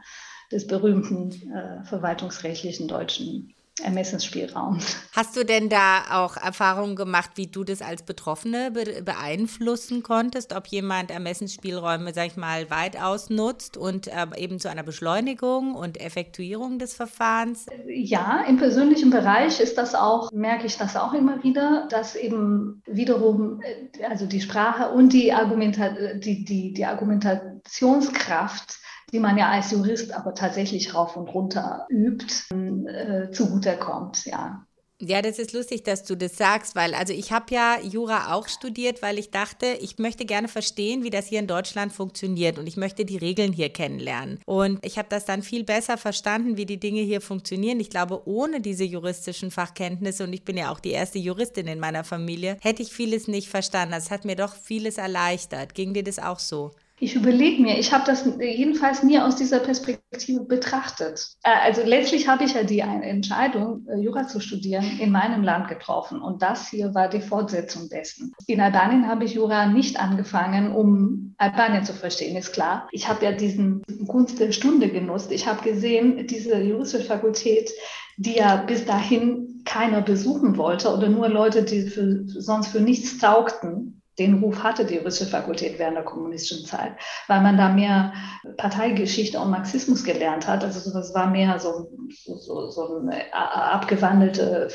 des 0.52 0.68
berühmten 0.68 1.32
äh, 1.52 1.84
verwaltungsrechtlichen 1.84 2.88
deutschen 2.88 3.54
Ermessensspielraums. 3.80 4.98
Hast 5.14 5.36
du 5.36 5.46
denn 5.46 5.70
da 5.70 6.04
auch 6.12 6.36
Erfahrungen 6.36 6.96
gemacht, 6.96 7.32
wie 7.36 7.48
du 7.48 7.64
das 7.64 7.82
als 7.82 8.04
Betroffene 8.04 8.72
be 8.72 9.02
beeinflussen 9.04 10.04
konntest, 10.04 10.54
ob 10.54 10.68
jemand 10.68 11.10
Ermessensspielräume, 11.10 12.14
sag 12.14 12.28
ich 12.28 12.38
mal, 12.38 12.70
weit 12.70 13.02
ausnutzt 13.02 13.78
und 13.78 14.08
äh, 14.08 14.28
eben 14.38 14.60
zu 14.60 14.70
einer 14.70 14.84
Beschleunigung 14.84 15.74
und 15.74 16.00
Effektuierung 16.02 16.80
des 16.80 16.94
Verfahrens? 16.94 17.66
Ja, 17.88 18.44
im 18.48 18.58
persönlichen 18.58 19.10
Bereich 19.10 19.60
ist 19.60 19.78
das 19.78 19.96
auch, 19.96 20.32
merke 20.32 20.68
ich 20.68 20.78
das 20.78 20.98
auch 20.98 21.14
immer 21.14 21.42
wieder, 21.44 21.88
dass 21.90 22.16
eben 22.16 22.84
wiederum, 22.86 23.62
äh, 23.62 23.90
also 24.06 24.26
die 24.26 24.42
Sprache 24.42 24.92
und 24.92 25.14
die, 25.14 25.32
Argumenta 25.32 25.90
die, 26.16 26.44
die, 26.44 26.74
die 26.74 26.86
Argumentationskraft 26.86 28.82
die 29.12 29.20
man 29.20 29.38
ja 29.38 29.50
als 29.50 29.72
Jurist 29.72 30.14
aber 30.14 30.34
tatsächlich 30.34 30.94
rauf 30.94 31.16
und 31.16 31.28
runter 31.28 31.86
übt, 31.90 32.26
äh, 32.54 33.30
zugutekommt, 33.32 34.26
ja. 34.26 34.66
Ja, 35.04 35.24
das 35.24 35.40
ist 35.40 35.52
lustig, 35.54 35.82
dass 35.82 36.04
du 36.04 36.16
das 36.16 36.38
sagst, 36.38 36.76
weil 36.76 36.94
also 36.94 37.12
ich 37.12 37.32
habe 37.32 37.46
ja 37.50 37.80
Jura 37.82 38.36
auch 38.36 38.48
studiert, 38.48 39.02
weil 39.02 39.18
ich 39.18 39.32
dachte, 39.32 39.66
ich 39.82 39.98
möchte 39.98 40.26
gerne 40.26 40.48
verstehen, 40.48 41.04
wie 41.04 41.10
das 41.10 41.26
hier 41.26 41.40
in 41.40 41.48
Deutschland 41.48 41.92
funktioniert 41.92 42.60
und 42.60 42.68
ich 42.68 42.78
möchte 42.78 43.04
die 43.04 43.18
Regeln 43.18 43.52
hier 43.52 43.70
kennenlernen. 43.70 44.40
Und 44.46 44.86
ich 44.86 45.00
habe 45.00 45.08
das 45.10 45.26
dann 45.26 45.42
viel 45.42 45.64
besser 45.64 45.98
verstanden, 45.98 46.56
wie 46.56 46.68
die 46.68 46.80
Dinge 46.80 47.02
hier 47.02 47.20
funktionieren. 47.20 47.80
Ich 47.80 47.90
glaube, 47.90 48.28
ohne 48.28 48.62
diese 48.62 48.84
juristischen 48.84 49.50
Fachkenntnisse 49.50 50.24
und 50.24 50.34
ich 50.34 50.46
bin 50.46 50.56
ja 50.56 50.72
auch 50.72 50.80
die 50.80 50.92
erste 50.92 51.18
Juristin 51.18 51.66
in 51.66 51.80
meiner 51.80 52.04
Familie, 52.04 52.58
hätte 52.62 52.84
ich 52.84 52.94
vieles 52.94 53.28
nicht 53.28 53.50
verstanden. 53.50 53.94
Das 53.96 54.12
hat 54.12 54.24
mir 54.24 54.36
doch 54.36 54.54
vieles 54.54 55.00
erleichtert. 55.00 55.74
Ging 55.74 55.96
dir 55.96 56.04
das 56.04 56.20
auch 56.20 56.38
so? 56.38 56.72
Ich 57.04 57.16
überlege 57.16 57.64
mir, 57.64 57.80
ich 57.80 57.92
habe 57.92 58.04
das 58.06 58.26
jedenfalls 58.40 59.02
nie 59.02 59.18
aus 59.18 59.36
dieser 59.36 59.58
Perspektive 59.58 60.42
betrachtet. 60.42 61.30
Äh, 61.42 61.50
also 61.64 61.82
letztlich 61.84 62.28
habe 62.28 62.44
ich 62.44 62.54
ja 62.54 62.64
die 62.64 62.80
Entscheidung, 62.80 63.88
äh, 63.88 63.98
Jura 63.98 64.28
zu 64.28 64.40
studieren, 64.40 64.86
in 65.00 65.12
meinem 65.12 65.42
Land 65.42 65.68
getroffen. 65.68 66.22
Und 66.22 66.44
das 66.44 66.70
hier 66.70 66.94
war 66.94 67.10
die 67.10 67.22
Fortsetzung 67.22 67.90
dessen. 67.90 68.34
In 68.46 68.62
Albanien 68.62 69.08
habe 69.08 69.26
ich 69.26 69.34
Jura 69.34 69.66
nicht 69.66 70.00
angefangen, 70.00 70.72
um 70.76 71.34
Albanien 71.40 71.84
zu 71.84 71.94
verstehen, 71.94 72.38
ist 72.38 72.54
klar. 72.54 72.88
Ich 72.92 73.08
habe 73.10 73.26
ja 73.26 73.32
diesen 73.32 73.82
Kunst 74.08 74.40
der 74.40 74.52
Stunde 74.52 74.88
genutzt. 74.90 75.32
Ich 75.32 75.48
habe 75.48 75.64
gesehen, 75.64 76.28
diese 76.28 76.62
juristische 76.62 77.06
Fakultät, 77.06 77.72
die 78.18 78.36
ja 78.36 78.58
bis 78.58 78.86
dahin 78.86 79.64
keiner 79.66 80.02
besuchen 80.02 80.56
wollte 80.56 80.94
oder 80.94 81.10
nur 81.10 81.30
Leute, 81.30 81.64
die 81.64 81.82
für, 81.82 82.26
sonst 82.28 82.68
für 82.68 82.80
nichts 82.80 83.18
taugten, 83.18 84.01
den 84.22 84.40
Ruf 84.40 84.64
hatte, 84.64 84.86
die 84.86 84.96
juristische 84.96 85.30
Fakultät 85.30 85.80
während 85.80 85.98
der 85.98 86.04
kommunistischen 86.04 86.66
Zeit, 86.66 86.94
weil 87.28 87.42
man 87.42 87.58
da 87.58 87.70
mehr 87.70 88.14
Parteigeschichte 88.58 89.40
und 89.40 89.52
Marxismus 89.52 90.04
gelernt 90.04 90.48
hat. 90.48 90.64
Also 90.64 90.92
das 90.94 91.14
war 91.14 91.30
mehr 91.30 91.60
so, 91.60 91.90
so, 92.16 92.70
so 92.70 93.00
ein 93.00 93.12
abgewandelte, 93.32 94.68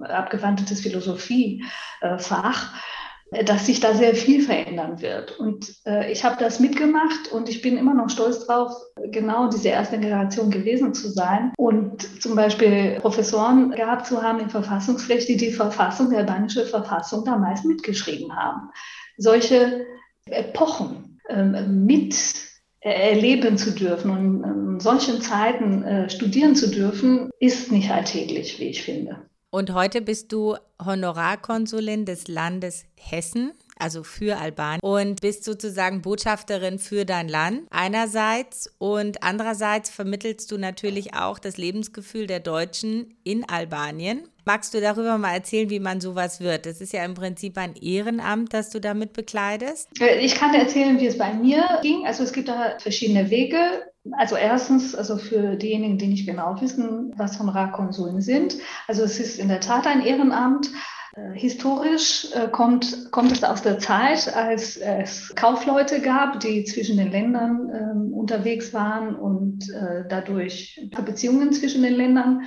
abgewandeltes 0.00 0.80
Philosophiefach 0.80 2.72
dass 3.44 3.66
sich 3.66 3.80
da 3.80 3.94
sehr 3.94 4.14
viel 4.14 4.42
verändern 4.42 5.00
wird. 5.00 5.38
Und 5.38 5.74
äh, 5.86 6.12
ich 6.12 6.24
habe 6.24 6.36
das 6.38 6.60
mitgemacht 6.60 7.32
und 7.32 7.48
ich 7.48 7.62
bin 7.62 7.78
immer 7.78 7.94
noch 7.94 8.10
stolz 8.10 8.46
drauf, 8.46 8.72
genau 9.10 9.48
diese 9.48 9.68
erste 9.68 9.98
Generation 9.98 10.50
gewesen 10.50 10.92
zu 10.92 11.08
sein 11.08 11.52
und 11.56 12.22
zum 12.22 12.36
Beispiel 12.36 12.98
Professoren 13.00 13.70
gehabt 13.70 14.06
zu 14.06 14.22
haben 14.22 14.40
in 14.40 14.50
Verfassungsrecht, 14.50 15.28
die 15.28 15.38
die 15.38 15.50
Verfassung, 15.50 16.10
die 16.10 16.16
albanische 16.16 16.66
Verfassung 16.66 17.24
damals 17.24 17.64
mitgeschrieben 17.64 18.36
haben. 18.36 18.70
Solche 19.16 19.86
Epochen 20.26 21.18
ähm, 21.28 21.84
mit 21.86 22.14
erleben 22.80 23.56
zu 23.56 23.70
dürfen 23.70 24.10
und 24.10 24.72
in 24.74 24.80
solchen 24.80 25.20
Zeiten 25.20 25.84
äh, 25.84 26.10
studieren 26.10 26.56
zu 26.56 26.68
dürfen, 26.68 27.30
ist 27.38 27.70
nicht 27.70 27.90
alltäglich, 27.90 28.58
wie 28.58 28.68
ich 28.68 28.82
finde. 28.82 29.30
Und 29.54 29.74
heute 29.74 30.00
bist 30.00 30.32
du 30.32 30.56
Honorarkonsulin 30.82 32.06
des 32.06 32.26
Landes 32.26 32.86
Hessen 32.96 33.52
also 33.82 34.04
für 34.04 34.38
Albanien 34.38 34.80
und 34.80 35.20
bist 35.20 35.44
sozusagen 35.44 36.02
Botschafterin 36.02 36.78
für 36.78 37.04
dein 37.04 37.28
Land 37.28 37.62
einerseits 37.70 38.72
und 38.78 39.22
andererseits 39.22 39.90
vermittelst 39.90 40.50
du 40.52 40.58
natürlich 40.58 41.14
auch 41.14 41.38
das 41.38 41.56
Lebensgefühl 41.56 42.26
der 42.26 42.40
Deutschen 42.40 43.14
in 43.24 43.48
Albanien. 43.48 44.28
Magst 44.44 44.74
du 44.74 44.80
darüber 44.80 45.18
mal 45.18 45.34
erzählen, 45.34 45.70
wie 45.70 45.78
man 45.78 46.00
sowas 46.00 46.40
wird? 46.40 46.66
Das 46.66 46.80
ist 46.80 46.92
ja 46.92 47.04
im 47.04 47.14
Prinzip 47.14 47.56
ein 47.58 47.76
Ehrenamt, 47.76 48.52
das 48.52 48.70
du 48.70 48.80
damit 48.80 49.12
bekleidest. 49.12 49.88
Äh, 50.00 50.18
ich 50.18 50.34
kann 50.34 50.52
erzählen, 50.52 50.98
wie 50.98 51.06
es 51.06 51.16
bei 51.16 51.32
mir 51.32 51.64
ging. 51.82 52.06
Also 52.06 52.24
es 52.24 52.32
gibt 52.32 52.48
da 52.48 52.76
verschiedene 52.78 53.30
Wege. 53.30 53.58
Also 54.18 54.34
erstens, 54.34 54.96
also 54.96 55.16
für 55.16 55.54
diejenigen, 55.54 55.96
die 55.98 56.08
nicht 56.08 56.26
genau 56.26 56.60
wissen, 56.60 57.12
was 57.16 57.38
Honorarkonsuln 57.38 58.20
sind. 58.20 58.56
Also 58.88 59.04
es 59.04 59.20
ist 59.20 59.38
in 59.38 59.46
der 59.46 59.60
Tat 59.60 59.86
ein 59.86 60.04
Ehrenamt. 60.04 60.70
Äh, 61.14 61.32
historisch 61.34 62.28
äh, 62.34 62.48
kommt, 62.48 63.10
kommt 63.10 63.32
es 63.32 63.44
aus 63.44 63.62
der 63.62 63.78
Zeit, 63.78 64.34
als 64.34 64.76
es 64.76 65.34
Kaufleute 65.34 66.00
gab, 66.00 66.40
die 66.40 66.64
zwischen 66.64 66.96
den 66.96 67.10
Ländern 67.10 67.68
äh, 67.68 68.14
unterwegs 68.14 68.72
waren 68.72 69.14
und 69.14 69.68
äh, 69.70 70.04
dadurch 70.08 70.88
Beziehungen 71.04 71.52
zwischen 71.52 71.82
den 71.82 71.94
Ländern 71.94 72.42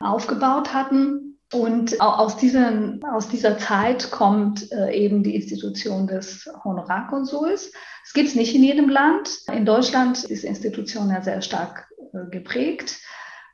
aufgebaut 0.00 0.74
hatten. 0.74 1.28
Und 1.50 1.98
aus, 2.02 2.36
diesen, 2.36 3.02
aus 3.04 3.28
dieser 3.28 3.56
Zeit 3.56 4.10
kommt 4.10 4.70
äh, 4.70 4.92
eben 4.92 5.22
die 5.22 5.34
Institution 5.34 6.06
des 6.06 6.46
Honorarkonsuls. 6.62 7.72
Es 8.04 8.12
gibt 8.12 8.28
es 8.28 8.34
nicht 8.34 8.54
in 8.54 8.64
jedem 8.64 8.90
Land. 8.90 9.30
In 9.50 9.64
Deutschland 9.64 10.24
ist 10.24 10.42
die 10.42 10.46
Institution 10.46 11.08
ja 11.08 11.22
sehr 11.22 11.40
stark 11.40 11.88
äh, 12.12 12.30
geprägt. 12.30 12.98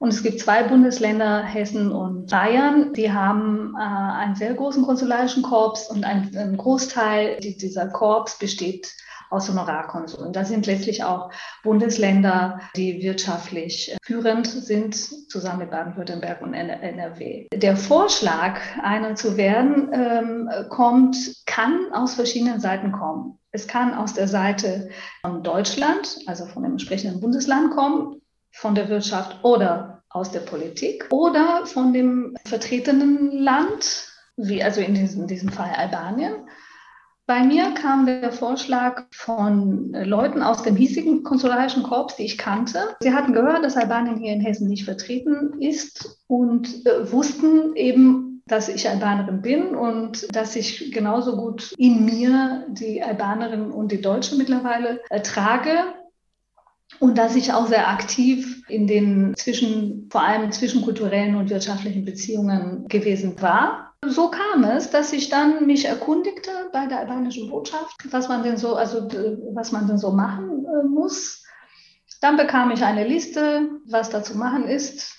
Und 0.04 0.12
es 0.12 0.22
gibt 0.22 0.38
zwei 0.38 0.62
Bundesländer, 0.64 1.42
Hessen 1.42 1.90
und 1.90 2.26
Bayern, 2.30 2.92
die 2.92 3.10
haben 3.10 3.74
äh, 3.74 3.80
einen 3.82 4.36
sehr 4.36 4.52
großen 4.52 4.84
konsularischen 4.84 5.42
Korps 5.42 5.88
und 5.88 6.04
ein, 6.04 6.30
ein 6.36 6.58
Großteil 6.58 7.40
dieser 7.40 7.86
Korps 7.86 8.38
besteht 8.38 8.92
aus 9.30 9.48
Honorarkonsuln. 9.48 10.34
Das 10.34 10.50
sind 10.50 10.66
letztlich 10.66 11.04
auch 11.04 11.30
Bundesländer, 11.62 12.60
die 12.76 13.00
wirtschaftlich 13.00 13.96
führend 14.02 14.46
sind, 14.46 14.94
zusammen 15.30 15.60
mit 15.60 15.70
Baden-Württemberg 15.70 16.42
und 16.42 16.52
NRW. 16.52 17.46
Der 17.54 17.74
Vorschlag, 17.74 18.58
einer 18.82 19.14
zu 19.14 19.38
werden, 19.38 19.88
ähm, 19.94 20.50
kommt, 20.68 21.16
kann 21.46 21.94
aus 21.94 22.12
verschiedenen 22.12 22.60
Seiten 22.60 22.92
kommen. 22.92 23.38
Es 23.52 23.66
kann 23.66 23.94
aus 23.94 24.12
der 24.12 24.28
Seite 24.28 24.90
von 25.22 25.42
Deutschland, 25.42 26.18
also 26.26 26.44
von 26.44 26.62
dem 26.62 26.72
entsprechenden 26.72 27.22
Bundesland 27.22 27.70
kommen 27.70 28.20
von 28.54 28.74
der 28.74 28.88
Wirtschaft 28.88 29.42
oder 29.42 29.93
aus 30.14 30.30
der 30.30 30.40
Politik 30.40 31.06
oder 31.10 31.66
von 31.66 31.92
dem 31.92 32.36
vertretenen 32.46 33.32
Land, 33.32 34.08
wie 34.36 34.62
also 34.62 34.80
in 34.80 34.94
diesem, 34.94 35.22
in 35.22 35.28
diesem 35.28 35.48
Fall 35.50 35.72
Albanien. 35.76 36.48
Bei 37.26 37.42
mir 37.42 37.72
kam 37.72 38.06
der 38.06 38.32
Vorschlag 38.32 39.04
von 39.10 39.92
Leuten 39.92 40.42
aus 40.42 40.62
dem 40.62 40.76
hiesigen 40.76 41.22
konsularischen 41.22 41.82
Korps, 41.82 42.16
die 42.16 42.24
ich 42.24 42.38
kannte. 42.38 42.96
Sie 43.00 43.14
hatten 43.14 43.32
gehört, 43.32 43.64
dass 43.64 43.76
Albanien 43.76 44.18
hier 44.18 44.34
in 44.34 44.42
Hessen 44.42 44.68
nicht 44.68 44.84
vertreten 44.84 45.60
ist 45.60 46.20
und 46.28 46.86
äh, 46.86 47.10
wussten 47.10 47.74
eben, 47.74 48.42
dass 48.46 48.68
ich 48.68 48.88
Albanerin 48.88 49.40
bin 49.40 49.74
und 49.74 50.36
dass 50.36 50.54
ich 50.54 50.92
genauso 50.92 51.36
gut 51.36 51.72
in 51.78 52.04
mir 52.04 52.66
die 52.68 53.02
Albanerin 53.02 53.70
und 53.70 53.90
die 53.90 54.02
Deutsche 54.02 54.36
mittlerweile 54.36 55.00
äh, 55.08 55.22
trage 55.22 55.94
und 57.04 57.18
dass 57.18 57.36
ich 57.36 57.52
auch 57.52 57.66
sehr 57.66 57.90
aktiv 57.90 58.62
in 58.66 58.86
den 58.86 59.34
zwischen, 59.36 60.08
vor 60.10 60.22
allem 60.22 60.50
zwischenkulturellen 60.50 61.34
und 61.36 61.50
wirtschaftlichen 61.50 62.06
Beziehungen 62.06 62.88
gewesen 62.88 63.42
war. 63.42 63.92
So 64.06 64.30
kam 64.30 64.64
es, 64.64 64.90
dass 64.90 65.12
ich 65.12 65.28
dann 65.28 65.66
mich 65.66 65.84
erkundigte 65.84 66.50
bei 66.72 66.86
der 66.86 67.00
albanischen 67.00 67.50
Botschaft, 67.50 68.10
was 68.10 68.28
man 68.28 68.42
denn 68.42 68.56
so, 68.56 68.76
also 68.76 69.06
was 69.52 69.70
man 69.70 69.86
denn 69.86 69.98
so 69.98 70.12
machen 70.12 70.64
äh, 70.64 70.88
muss. 70.88 71.44
Dann 72.22 72.38
bekam 72.38 72.70
ich 72.70 72.82
eine 72.82 73.06
Liste, 73.06 73.68
was 73.86 74.08
da 74.08 74.22
zu 74.22 74.38
machen 74.38 74.66
ist. 74.66 75.14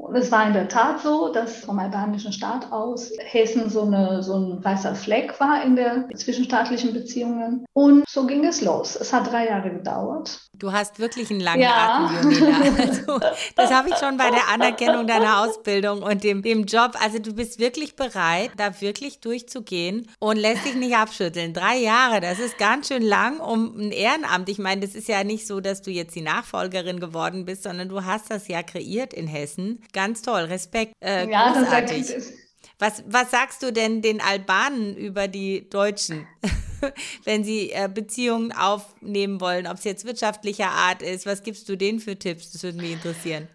Und 0.00 0.16
es 0.16 0.32
war 0.32 0.46
in 0.46 0.54
der 0.54 0.68
Tat 0.68 1.00
so, 1.00 1.30
dass 1.30 1.58
vom 1.64 1.78
albanischen 1.78 2.32
Staat 2.32 2.72
aus 2.72 3.12
Hessen 3.18 3.68
so, 3.68 3.82
eine, 3.82 4.22
so 4.22 4.34
ein 4.34 4.64
weißer 4.64 4.94
Fleck 4.94 5.38
war 5.38 5.62
in 5.62 5.76
der 5.76 6.08
zwischenstaatlichen 6.14 6.94
Beziehungen. 6.94 7.66
Und 7.74 8.08
so 8.08 8.26
ging 8.26 8.44
es 8.46 8.62
los. 8.62 8.96
Es 8.96 9.12
hat 9.12 9.30
drei 9.30 9.48
Jahre 9.48 9.70
gedauert. 9.70 10.40
Du 10.54 10.72
hast 10.72 10.98
wirklich 10.98 11.30
einen 11.30 11.40
langen 11.40 11.62
ja. 11.62 12.08
Atem, 12.08 12.30
Jonina. 12.30 12.60
Also, 12.80 13.20
das 13.56 13.72
habe 13.72 13.90
ich 13.90 13.96
schon 13.96 14.16
bei 14.16 14.30
der 14.30 14.48
Anerkennung 14.48 15.06
deiner 15.06 15.40
Ausbildung 15.40 16.02
und 16.02 16.24
dem, 16.24 16.42
dem 16.42 16.64
Job. 16.64 16.92
Also 17.02 17.18
du 17.18 17.34
bist 17.34 17.58
wirklich 17.58 17.94
bereit, 17.94 18.50
da 18.56 18.80
wirklich 18.80 19.20
durchzugehen 19.20 20.08
und 20.18 20.36
lässt 20.36 20.64
dich 20.64 20.74
nicht 20.74 20.96
abschütteln. 20.96 21.52
Drei 21.52 21.76
Jahre, 21.76 22.20
das 22.20 22.38
ist 22.38 22.58
ganz 22.58 22.88
schön 22.88 23.02
lang 23.02 23.38
um 23.38 23.78
ein 23.78 23.92
Ehrenamt. 23.92 24.48
Ich 24.48 24.58
meine, 24.58 24.80
das 24.80 24.94
ist 24.94 25.08
ja 25.08 25.24
nicht 25.24 25.46
so, 25.46 25.60
dass 25.60 25.82
du 25.82 25.90
jetzt 25.90 26.14
die 26.14 26.22
Nachfolgerin 26.22 27.00
geworden 27.00 27.44
bist, 27.44 27.62
sondern 27.62 27.88
du 27.88 28.04
hast 28.04 28.30
das 28.30 28.48
ja 28.48 28.62
kreiert 28.62 29.14
in 29.14 29.26
Hessen. 29.26 29.82
Ganz 29.92 30.22
toll, 30.22 30.42
Respekt. 30.42 30.92
Äh, 31.00 31.30
ja, 31.30 31.52
großartig. 31.52 32.14
das 32.14 32.32
was, 32.80 33.04
was 33.06 33.30
sagst 33.30 33.62
du 33.62 33.72
denn 33.72 34.00
den 34.00 34.22
Albanen 34.22 34.96
über 34.96 35.28
die 35.28 35.68
Deutschen, 35.68 36.26
wenn 37.24 37.44
sie 37.44 37.70
äh, 37.72 37.90
Beziehungen 37.92 38.52
aufnehmen 38.52 39.40
wollen, 39.40 39.66
ob 39.66 39.74
es 39.74 39.84
jetzt 39.84 40.06
wirtschaftlicher 40.06 40.70
Art 40.70 41.02
ist? 41.02 41.26
Was 41.26 41.42
gibst 41.42 41.68
du 41.68 41.76
denen 41.76 42.00
für 42.00 42.18
Tipps? 42.18 42.52
Das 42.52 42.62
würde 42.62 42.78
mich 42.78 42.92
interessieren. 42.92 43.48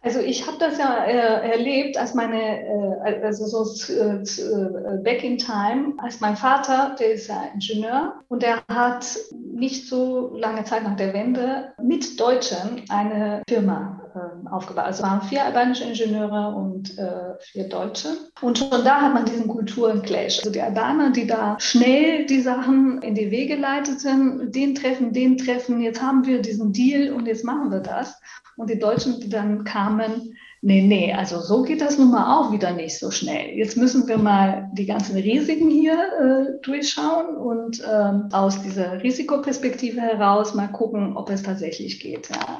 Also 0.00 0.20
ich 0.20 0.46
habe 0.46 0.58
das 0.58 0.78
ja 0.78 1.04
äh, 1.04 1.50
erlebt, 1.50 1.96
als 1.96 2.14
meine, 2.14 2.60
äh, 2.60 3.22
also 3.22 3.46
so 3.46 3.92
äh, 3.92 4.22
äh, 4.22 5.02
back 5.02 5.22
in 5.22 5.38
time, 5.38 5.94
als 5.98 6.20
mein 6.20 6.36
Vater, 6.36 6.94
der 6.98 7.12
ist 7.12 7.28
ja 7.28 7.48
Ingenieur 7.54 8.22
und 8.28 8.42
der 8.42 8.62
hat 8.68 9.06
nicht 9.54 9.88
so 9.88 10.34
lange 10.36 10.64
Zeit 10.64 10.82
nach 10.82 10.96
der 10.96 11.14
Wende 11.14 11.72
mit 11.82 12.20
Deutschen 12.20 12.82
eine 12.90 13.42
Firma 13.48 14.03
äh, 14.14 14.48
aufgebaut. 14.48 14.84
Also 14.84 15.02
waren 15.02 15.22
vier 15.22 15.44
albanische 15.44 15.84
Ingenieure 15.84 16.54
und 16.54 16.96
äh, 16.98 17.34
vier 17.40 17.68
Deutsche. 17.68 18.08
Und 18.40 18.58
schon 18.58 18.70
da 18.70 19.02
hat 19.02 19.14
man 19.14 19.24
diesen 19.24 19.48
Kulturenclash. 19.48 20.38
Also 20.38 20.50
die 20.50 20.62
Albaner, 20.62 21.10
die 21.10 21.26
da 21.26 21.56
schnell 21.58 22.26
die 22.26 22.40
Sachen 22.40 23.02
in 23.02 23.14
die 23.14 23.30
Wege 23.30 23.56
leiteten, 23.56 24.52
den 24.52 24.74
treffen, 24.74 25.12
den 25.12 25.38
treffen, 25.38 25.80
jetzt 25.80 26.02
haben 26.02 26.26
wir 26.26 26.40
diesen 26.40 26.72
Deal 26.72 27.12
und 27.12 27.26
jetzt 27.26 27.44
machen 27.44 27.70
wir 27.70 27.80
das. 27.80 28.20
Und 28.56 28.70
die 28.70 28.78
Deutschen, 28.78 29.20
die 29.20 29.28
dann 29.28 29.64
kamen, 29.64 30.36
nee, 30.62 30.82
nee, 30.82 31.12
also 31.12 31.40
so 31.40 31.62
geht 31.62 31.80
das 31.80 31.98
nun 31.98 32.12
mal 32.12 32.38
auch 32.38 32.52
wieder 32.52 32.72
nicht 32.72 32.98
so 32.98 33.10
schnell. 33.10 33.50
Jetzt 33.56 33.76
müssen 33.76 34.06
wir 34.06 34.16
mal 34.16 34.70
die 34.74 34.86
ganzen 34.86 35.16
Risiken 35.16 35.70
hier 35.70 35.94
äh, 35.94 36.60
durchschauen 36.62 37.36
und 37.36 37.82
ähm, 37.90 38.28
aus 38.32 38.62
dieser 38.62 39.02
Risikoperspektive 39.02 40.00
heraus 40.00 40.54
mal 40.54 40.68
gucken, 40.68 41.16
ob 41.16 41.30
es 41.30 41.42
tatsächlich 41.42 41.98
geht. 41.98 42.28
Ja. 42.30 42.58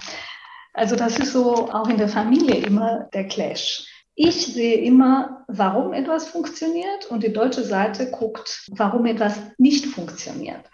Also 0.74 0.96
das 0.96 1.18
ist 1.18 1.32
so 1.32 1.70
auch 1.70 1.88
in 1.88 1.98
der 1.98 2.08
Familie 2.08 2.56
immer 2.56 3.08
der 3.14 3.28
Clash. 3.28 3.86
Ich 4.16 4.46
sehe 4.46 4.76
immer, 4.76 5.44
warum 5.48 5.92
etwas 5.92 6.28
funktioniert 6.28 7.06
und 7.10 7.24
die 7.24 7.32
deutsche 7.32 7.64
Seite 7.64 8.12
guckt, 8.12 8.68
warum 8.70 9.06
etwas 9.06 9.34
nicht 9.58 9.86
funktioniert. 9.86 10.64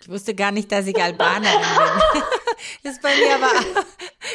Ich 0.00 0.08
wusste 0.08 0.34
gar 0.34 0.50
nicht, 0.50 0.72
dass 0.72 0.86
ich 0.86 0.96
Albanerin 0.96 1.60
bin. 1.60 2.22
ist, 2.90 3.02
bei 3.02 3.10
mir 3.16 3.34
aber, 3.34 3.50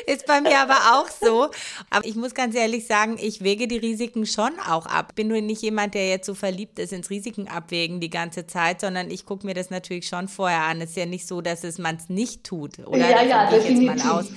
ist 0.05 0.25
bei 0.27 0.41
mir 0.41 0.59
aber 0.59 0.77
auch 0.93 1.09
so. 1.09 1.49
Aber 1.89 2.05
ich 2.05 2.15
muss 2.15 2.35
ganz 2.35 2.55
ehrlich 2.55 2.85
sagen, 2.85 3.17
ich 3.19 3.41
wege 3.41 3.67
die 3.67 3.77
Risiken 3.77 4.25
schon 4.25 4.59
auch 4.59 4.85
ab. 4.85 5.15
Bin 5.15 5.27
nur 5.27 5.41
nicht 5.41 5.61
jemand, 5.61 5.95
der 5.95 6.07
jetzt 6.07 6.27
so 6.27 6.35
verliebt 6.35 6.77
ist 6.77 6.93
ins 6.93 7.09
Risiken 7.09 7.47
abwägen 7.47 7.99
die 7.99 8.09
ganze 8.09 8.45
Zeit, 8.45 8.81
sondern 8.81 9.09
ich 9.09 9.25
gucke 9.25 9.45
mir 9.45 9.53
das 9.53 9.69
natürlich 9.69 10.07
schon 10.07 10.27
vorher 10.27 10.63
an. 10.63 10.81
Es 10.81 10.91
ist 10.91 10.97
ja 10.97 11.05
nicht 11.05 11.27
so, 11.27 11.41
dass 11.41 11.63
es 11.63 11.79
man 11.79 11.95
es 11.95 12.09
nicht 12.09 12.43
tut. 12.43 12.79
Oder? 12.79 13.09
Ja, 13.09 13.23
ja, 13.23 13.49
definitiv. 13.49 14.29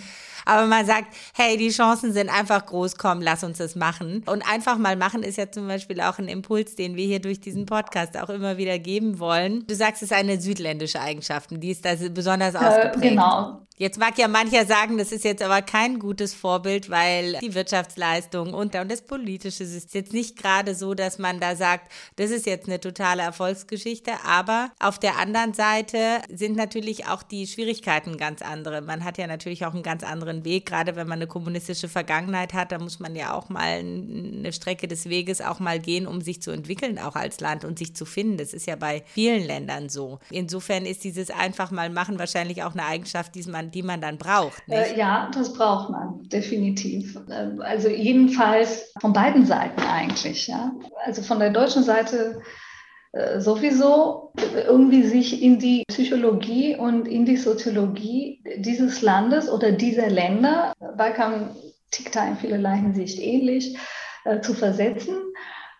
Aber 0.49 0.67
man 0.67 0.87
sagt, 0.87 1.15
hey, 1.35 1.59
die 1.59 1.69
Chancen 1.69 2.13
sind 2.15 2.31
einfach 2.31 2.65
groß, 2.65 2.97
komm, 2.97 3.21
lass 3.21 3.45
uns 3.45 3.59
das 3.59 3.77
machen. 3.77 4.25
Und 4.27 4.43
einfach 4.51 4.79
mal 4.79 4.97
machen 4.97 5.23
ist 5.23 5.37
ja 5.37 5.51
zum 5.51 5.69
Beispiel 5.69 6.01
auch 6.01 6.19
ein 6.19 6.27
Impuls, 6.27 6.75
den 6.75 6.97
wir 6.97 7.05
hier 7.05 7.21
durch 7.21 7.39
diesen 7.39 7.67
Podcast 7.67 8.19
auch 8.19 8.31
immer 8.31 8.57
wieder 8.57 8.79
geben 8.79 9.19
wollen. 9.19 9.67
Du 9.67 9.75
sagst, 9.75 10.03
es 10.03 10.11
ist 10.11 10.17
eine 10.17 10.41
südländische 10.41 11.01
Eigenschaft, 11.01 11.51
die 11.51 11.71
ist 11.71 11.85
da 11.85 11.95
besonders 12.11 12.55
äh, 12.55 12.59
ausgeprägt. 12.59 13.11
Genau. 13.11 13.68
Jetzt 13.79 13.99
mag 13.99 14.19
ja 14.19 14.27
mancher 14.27 14.67
sagen, 14.67 14.99
das 14.99 15.13
ist 15.13 15.25
jetzt 15.25 15.41
aber 15.41 15.63
kein 15.63 16.01
gutes 16.01 16.35
Vorbild, 16.35 16.91
weil 16.91 17.39
die 17.41 17.55
Wirtschaftsleistung 17.55 18.53
und, 18.53 18.75
und 18.75 18.91
das 18.91 19.03
Politische 19.03 19.63
ist 19.63 19.95
jetzt 19.95 20.13
nicht 20.13 20.37
gerade 20.37 20.75
so, 20.75 20.95
dass 20.95 21.19
man 21.19 21.39
da 21.39 21.55
sagt, 21.55 21.93
das 22.17 22.33
ist 22.33 22.45
jetzt 22.45 22.67
eine 22.67 22.81
totale 22.81 23.23
Erfolgsgeschichte. 23.23 24.13
Aber 24.27 24.73
auf 24.81 24.99
der 24.99 25.19
anderen 25.19 25.55
Seite 25.55 26.21
sind 26.29 26.57
natürlich 26.57 27.07
auch 27.07 27.23
die 27.23 27.47
Schwierigkeiten 27.47 28.17
ganz 28.17 28.43
andere. 28.43 28.81
Man 28.81 29.05
hat 29.05 29.17
ja 29.17 29.29
natürlich 29.29 29.65
auch 29.65 29.75
einen 29.75 29.85
ganz 29.85 30.03
anderen 30.03 30.45
Weg, 30.45 30.67
gerade 30.67 30.97
wenn 30.97 31.07
man 31.07 31.21
eine 31.21 31.29
kommunistische 31.29 31.89
Vergangenheit 31.89 32.55
hat, 32.55 32.73
da 32.73 32.81
muss 32.81 32.99
man 32.99 33.15
ja 33.15 33.33
auch 33.33 33.49
mal 33.49 33.79
eine 33.79 34.53
Strecke 34.53 34.89
des 34.89 35.09
Weges 35.09 35.41
auch 35.41 35.61
mal 35.61 35.79
gehen, 35.79 36.09
um 36.09 36.21
sich 36.21 36.43
zu 36.43 36.51
entwickeln, 36.51 36.99
auch 36.99 37.15
als 37.15 37.39
Land 37.39 37.65
und 37.65 37.79
sich 37.79 37.95
zu 37.95 38.05
finden. 38.05 38.39
Das 38.39 38.53
ist 38.53 38.67
ja 38.67 38.75
bei 38.75 39.05
vielen 39.07 39.45
Ländern 39.45 39.89
so. 39.89 40.19
Insofern 40.31 40.85
ist 40.85 41.05
dieses 41.05 41.31
einfach 41.31 41.71
mal 41.71 41.91
machen 41.91 42.19
wahrscheinlich 42.19 42.65
auch 42.65 42.73
eine 42.73 42.85
Eigenschaft, 42.85 43.37
die 43.37 43.45
man 43.45 43.68
die 43.69 43.83
man 43.83 44.01
dann 44.01 44.19
braucht. 44.19 44.63
Äh, 44.69 44.97
ja, 44.97 45.31
das 45.35 45.53
braucht 45.53 45.91
man, 45.91 46.29
definitiv. 46.29 47.17
Äh, 47.29 47.61
also 47.61 47.89
jedenfalls 47.89 48.93
von 49.01 49.13
beiden 49.13 49.47
Seiten 49.47 49.81
eigentlich. 49.81 50.47
Ja? 50.49 50.73
Also 51.05 51.23
von 51.23 51.39
der 51.39 51.51
deutschen 51.51 51.83
Seite 51.83 52.41
äh, 53.13 53.41
sowieso 53.41 54.33
irgendwie 54.55 55.03
sich 55.05 55.43
in 55.43 55.59
die 55.59 55.85
Psychologie 55.89 56.77
und 56.77 57.09
in 57.09 57.25
die 57.25 57.37
Soziologie 57.37 58.43
dieses 58.59 59.03
Landes 59.03 59.51
oder 59.51 59.73
dieser 59.73 60.11
Länder, 60.11 60.73
Balkan 60.97 61.51
tickt 61.91 62.17
da 62.17 62.27
in 62.27 62.37
vielerlei 62.37 62.77
Hinsicht 62.77 63.19
ähnlich, 63.19 63.77
äh, 64.25 64.41
zu 64.41 64.55
versetzen 64.55 65.17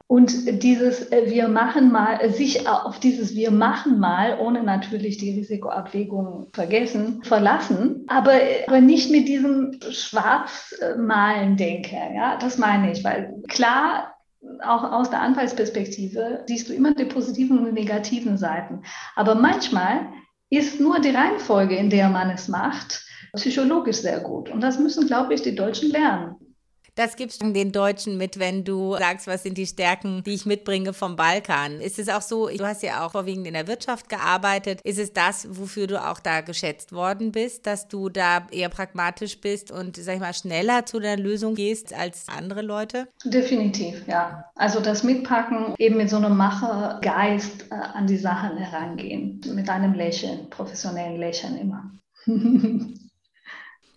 und 0.09 0.63
dieses 0.63 1.13
äh, 1.13 1.31
wir 1.31 1.49
machen 1.49 1.93
mal, 1.93 2.19
äh, 2.21 2.31
sich 2.31 2.67
auf 2.67 2.99
dieses 2.99 3.37
wir 3.37 3.51
machen 3.51 4.01
mal, 4.01 4.39
ohne 4.41 4.63
natürlich 4.63 5.19
die 5.19 5.33
Risikoabwägung 5.33 6.49
vergessen, 6.55 7.23
verlassen, 7.23 8.05
aber, 8.09 8.33
aber 8.67 8.81
nicht 8.81 9.11
mit 9.11 9.29
diesem 9.29 9.79
Schwarzmalen 9.91 11.59
denke. 11.59 11.97
Ja, 12.15 12.39
das 12.39 12.57
meine 12.57 12.91
ich, 12.91 13.05
weil 13.05 13.35
klar, 13.49 14.15
auch 14.65 14.83
aus 14.93 15.11
der 15.11 15.21
Anfallsperspektive 15.21 16.43
siehst 16.47 16.71
du 16.71 16.73
immer 16.73 16.95
die 16.95 17.05
positiven 17.05 17.59
und 17.59 17.75
negativen 17.75 18.39
Seiten. 18.39 18.85
Aber 19.15 19.35
manchmal 19.35 20.07
ist 20.49 20.81
nur 20.81 21.01
die 21.01 21.11
Reihenfolge, 21.11 21.77
in 21.77 21.91
der 21.91 22.09
man 22.09 22.31
es 22.31 22.49
macht, 22.49 23.05
psychologisch 23.35 23.99
sehr 23.99 24.21
gut. 24.21 24.49
Und 24.49 24.63
das 24.63 24.79
müssen, 24.79 25.07
glaube 25.07 25.35
ich, 25.35 25.43
die 25.43 25.55
Deutschen 25.55 25.91
lernen. 25.91 26.37
Das 26.99 27.15
gibst 27.15 27.41
du 27.45 27.53
den 27.53 27.71
Deutschen 27.71 28.17
mit, 28.17 28.41
wenn 28.41 28.65
du 28.65 28.97
sagst, 28.97 29.29
was 29.29 29.45
sind 29.45 29.57
die 29.57 29.69
Stärken, 29.69 30.25
die 30.25 30.35
ich 30.35 30.47
mitbringe 30.47 30.93
vom 30.93 31.15
Balkan. 31.15 31.81
Ist 31.81 32.01
es 32.01 32.09
auch 32.09 32.23
so, 32.23 32.49
du 32.49 32.67
hast 32.67 32.83
ja 32.83 33.07
auch 33.07 33.13
vorwiegend 33.13 33.47
in 33.47 33.55
der 33.55 33.69
Wirtschaft 33.69 34.09
gearbeitet, 34.09 34.81
ist 34.83 34.99
es 34.99 35.13
das, 35.13 35.47
wofür 35.49 35.87
du 35.87 36.05
auch 36.05 36.19
da 36.19 36.41
geschätzt 36.41 36.91
worden 36.91 37.31
bist, 37.31 37.69
dass 37.69 37.87
du 37.87 38.09
da 38.09 38.49
eher 38.51 38.69
pragmatisch 38.69 39.41
bist 39.41 39.71
und, 39.71 39.95
sag 39.95 40.15
ich 40.17 40.21
mal, 40.21 40.35
schneller 40.35 40.87
zu 40.87 40.99
der 40.99 41.17
Lösung 41.17 41.55
gehst 41.55 41.95
als 41.95 42.27
andere 42.29 42.63
Leute? 42.63 43.07
Definitiv, 43.25 44.03
ja. 44.09 44.47
Also 44.57 44.81
das 44.81 45.05
Mitpacken, 45.05 45.77
eben 45.79 45.99
mit 45.99 46.11
so 46.11 46.17
einem 46.17 46.37
Machergeist 46.37 47.67
äh, 47.71 47.75
an 47.75 48.09
die 48.09 48.17
Sachen 48.17 48.57
herangehen, 48.57 49.41
mit 49.55 49.71
einem 49.71 49.95
Lächeln, 49.95 50.51
professionellen 50.51 51.21
Lächeln 51.21 51.59
immer. 51.59 51.93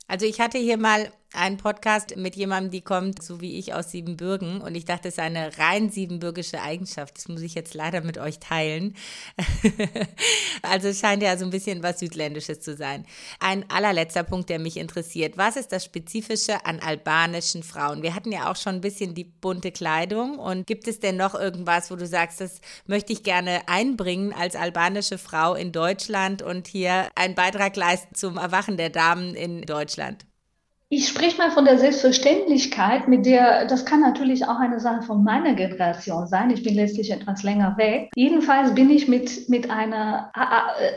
also 0.08 0.28
ich 0.28 0.40
hatte 0.40 0.60
hier 0.60 0.78
mal 0.78 1.12
einen 1.34 1.58
Podcast 1.58 2.18
mit 2.18 2.36
jemandem, 2.36 2.72
die 2.72 2.82
kommt, 2.82 3.24
so 3.24 3.40
wie 3.40 3.58
ich, 3.58 3.74
aus 3.74 3.92
Siebenbürgen. 3.92 4.62
Und 4.62 4.76
ich 4.76 4.86
dachte, 4.86 5.08
es 5.08 5.16
ist 5.16 5.20
eine 5.20 5.58
rein 5.58 5.90
siebenbürgische 5.90 6.62
Eigenschaft. 6.62 7.18
Das 7.18 7.28
muss 7.28 7.42
ich 7.42 7.56
jetzt 7.56 7.74
leider 7.74 8.02
mit 8.02 8.18
euch 8.18 8.40
teilen. 8.40 8.96
also 10.62 10.90
es 10.90 11.00
scheint 11.00 11.24
ja 11.24 11.38
so 11.38 11.46
ein 11.46 11.52
bisschen 11.52 11.84
was 11.84 12.00
Südländisches 12.00 12.60
zu 12.60 12.76
sein. 12.76 13.06
Ein 13.40 13.70
allerletzter 13.70 14.24
Punkt, 14.24 14.50
der 14.50 14.60
mich 14.60 14.78
interessiert. 14.78 15.38
Was 15.38 15.56
ist 15.56 15.72
das 15.72 15.86
Spezifische 15.86 16.66
an 16.66 16.80
albanischen 16.80 17.64
Frauen? 17.64 18.04
Wir 18.04 18.14
hatten 18.14 18.32
ja 18.32 18.52
auch 18.52 18.58
schon 18.58 18.76
ein 18.76 18.82
bisschen 18.82 19.16
die 19.16 19.24
bunte 19.24 19.72
Kleidung. 19.72 20.38
Und 20.38 20.68
gibt 20.68 20.88
es 20.88 21.00
denn 21.00 21.16
noch 21.16 21.34
irgendwas, 21.36 21.92
wo 21.92 21.96
du 21.96 22.08
sagst, 22.08 22.42
das 22.42 22.60
möchte 22.88 23.14
ich 23.14 23.24
gerne 23.24 23.62
einbringen 23.68 24.34
als 24.34 24.56
albanische 24.56 25.18
Frau 25.18 25.56
in 25.56 25.72
Deutschland 25.72 26.42
und 26.42 26.68
hier 26.68 27.08
einen 27.16 27.36
Beitrag 27.36 27.76
leisten 27.76 28.16
zum 28.16 28.38
Erwachen 28.38 28.76
der 28.76 28.90
Damen 28.90 29.36
in 29.36 29.62
Deutschland? 29.62 30.26
Ich 30.94 31.08
spreche 31.08 31.38
mal 31.38 31.52
von 31.52 31.64
der 31.64 31.78
Selbstverständlichkeit, 31.78 33.08
mit 33.08 33.26
der, 33.26 33.66
das 33.66 33.86
kann 33.86 34.02
natürlich 34.02 34.44
auch 34.44 34.60
eine 34.60 34.82
Sache 34.82 35.04
von 35.04 35.24
meiner 35.24 35.54
Generation 35.54 36.28
sein. 36.28 36.50
Ich 36.50 36.64
bin 36.64 36.76
letztlich 36.76 37.12
etwas 37.12 37.44
länger 37.44 37.78
weg. 37.78 38.10
Jedenfalls 38.14 38.76
bin 38.76 38.90
ich 38.90 39.08
mit, 39.08 39.48
mit 39.48 39.70
einer 39.70 40.34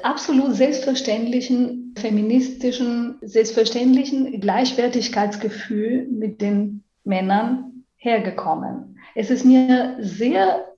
absolut 0.02 0.56
selbstverständlichen, 0.56 1.94
feministischen, 1.96 3.18
selbstverständlichen 3.22 4.40
Gleichwertigkeitsgefühl 4.40 6.08
mit 6.10 6.40
den 6.40 6.82
Männern 7.04 7.84
hergekommen. 7.94 8.98
Es 9.14 9.30
ist 9.30 9.44
mir 9.44 9.96
sehr 10.00 10.72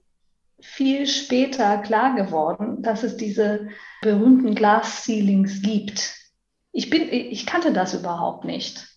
viel 0.60 1.06
später 1.06 1.78
klar 1.78 2.16
geworden, 2.16 2.82
dass 2.82 3.02
es 3.02 3.16
diese 3.16 3.68
berühmten 4.02 4.54
Glass 4.54 5.04
Ceilings 5.04 5.62
gibt. 5.62 6.14
Ich, 6.72 6.90
bin, 6.90 7.10
ich 7.10 7.46
kannte 7.46 7.72
das 7.72 7.94
überhaupt 7.94 8.44
nicht. 8.44 8.95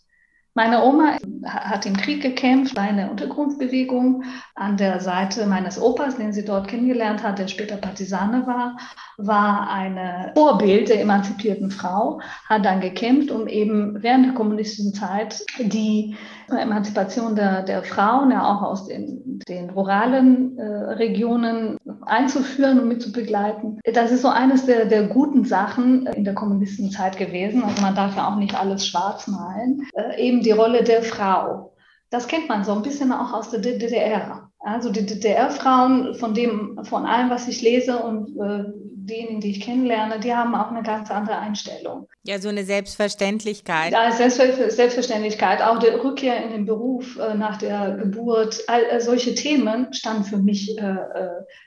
Meine 0.56 0.84
Oma 0.84 1.18
hat 1.46 1.86
im 1.86 1.96
Krieg 1.96 2.22
gekämpft, 2.22 2.76
war 2.76 2.84
eine 2.84 3.10
Untergrundbewegung 3.10 4.24
an 4.56 4.78
der 4.78 5.00
Seite 5.00 5.46
meines 5.46 5.82
Opas, 5.82 6.18
den 6.18 6.34
sie 6.34 6.44
dort 6.44 6.68
kennengelernt 6.68 7.24
hat, 7.24 7.40
der 7.40 7.48
später 7.48 7.78
Partisane 7.78 8.46
war, 8.46 8.78
war 9.18 9.70
eine 9.70 10.32
Vorbild 10.36 10.90
der 10.90 11.02
emanzipierten 11.02 11.72
Frau, 11.72 12.22
hat 12.48 12.66
dann 12.66 12.82
gekämpft, 12.82 13.32
um 13.32 13.48
eben 13.48 14.02
während 14.02 14.26
der 14.26 14.34
kommunistischen 14.34 14.94
Zeit 14.94 15.46
die 15.60 16.16
Emanzipation 16.58 17.36
der, 17.36 17.64
der 17.64 17.84
Frauen, 17.84 18.32
ja 18.32 18.44
auch 18.44 18.62
aus 18.64 18.88
den, 18.88 19.40
den 19.48 19.70
ruralen 19.70 20.58
äh, 20.58 20.64
Regionen 20.64 21.78
einzuführen 22.02 22.80
und 22.80 22.88
mit 22.88 23.02
zu 23.02 23.12
begleiten. 23.12 23.80
Das 23.94 24.12
ist 24.12 24.22
so 24.22 24.30
eines 24.30 24.66
der, 24.66 24.86
der 24.86 25.04
guten 25.04 25.46
Sachen 25.46 26.08
in 26.08 26.24
der 26.24 26.34
kommunistischen 26.34 26.92
Zeit 26.92 27.18
gewesen. 27.18 27.64
Also 27.64 27.82
man 27.82 27.96
darf 27.96 28.16
ja 28.16 28.28
auch 28.28 28.38
nicht 28.38 28.60
alles 28.60 28.88
schwarz 28.88 29.28
malen. 29.28 29.88
Äh, 29.94 30.20
eben 30.22 30.39
die 30.42 30.52
Rolle 30.52 30.84
der 30.84 31.04
Frau. 31.04 31.74
Das 32.10 32.28
kennt 32.28 32.50
man 32.50 32.64
so 32.64 32.74
ein 32.74 32.82
bisschen 32.82 33.12
auch 33.12 33.34
aus 33.34 33.52
der 33.52 33.60
DDR. 33.60 34.50
Also 34.60 34.92
die 34.92 35.06
DDR-Frauen, 35.06 36.16
von 36.16 36.34
dem, 36.34 36.80
von 36.84 37.06
allem, 37.06 37.30
was 37.30 37.48
ich 37.48 37.62
lese 37.62 37.98
und 38.00 38.36
äh, 38.38 38.66
diejenigen, 39.10 39.42
die 39.42 39.52
ich 39.52 39.62
kennenlerne, 39.62 40.20
die 40.20 40.34
haben 40.34 40.56
auch 40.56 40.70
eine 40.70 40.84
ganz 40.84 41.10
andere 41.12 41.38
Einstellung. 41.38 42.08
Ja, 42.24 42.40
so 42.40 42.50
eine 42.50 42.64
Selbstverständlichkeit. 42.64 43.94
Ja, 43.94 44.12
Selbstverständlichkeit, 44.12 45.62
auch 45.62 45.80
die 45.80 45.88
Rückkehr 45.88 46.44
in 46.44 46.52
den 46.52 46.66
Beruf 46.66 47.18
äh, 47.18 47.34
nach 47.36 47.58
der 47.58 47.98
Geburt, 47.98 48.64
all 48.68 48.84
äh, 48.84 49.00
solche 49.00 49.34
Themen 49.36 49.94
standen 49.94 50.24
für 50.24 50.38
mich 50.38 50.78
äh, 50.78 50.96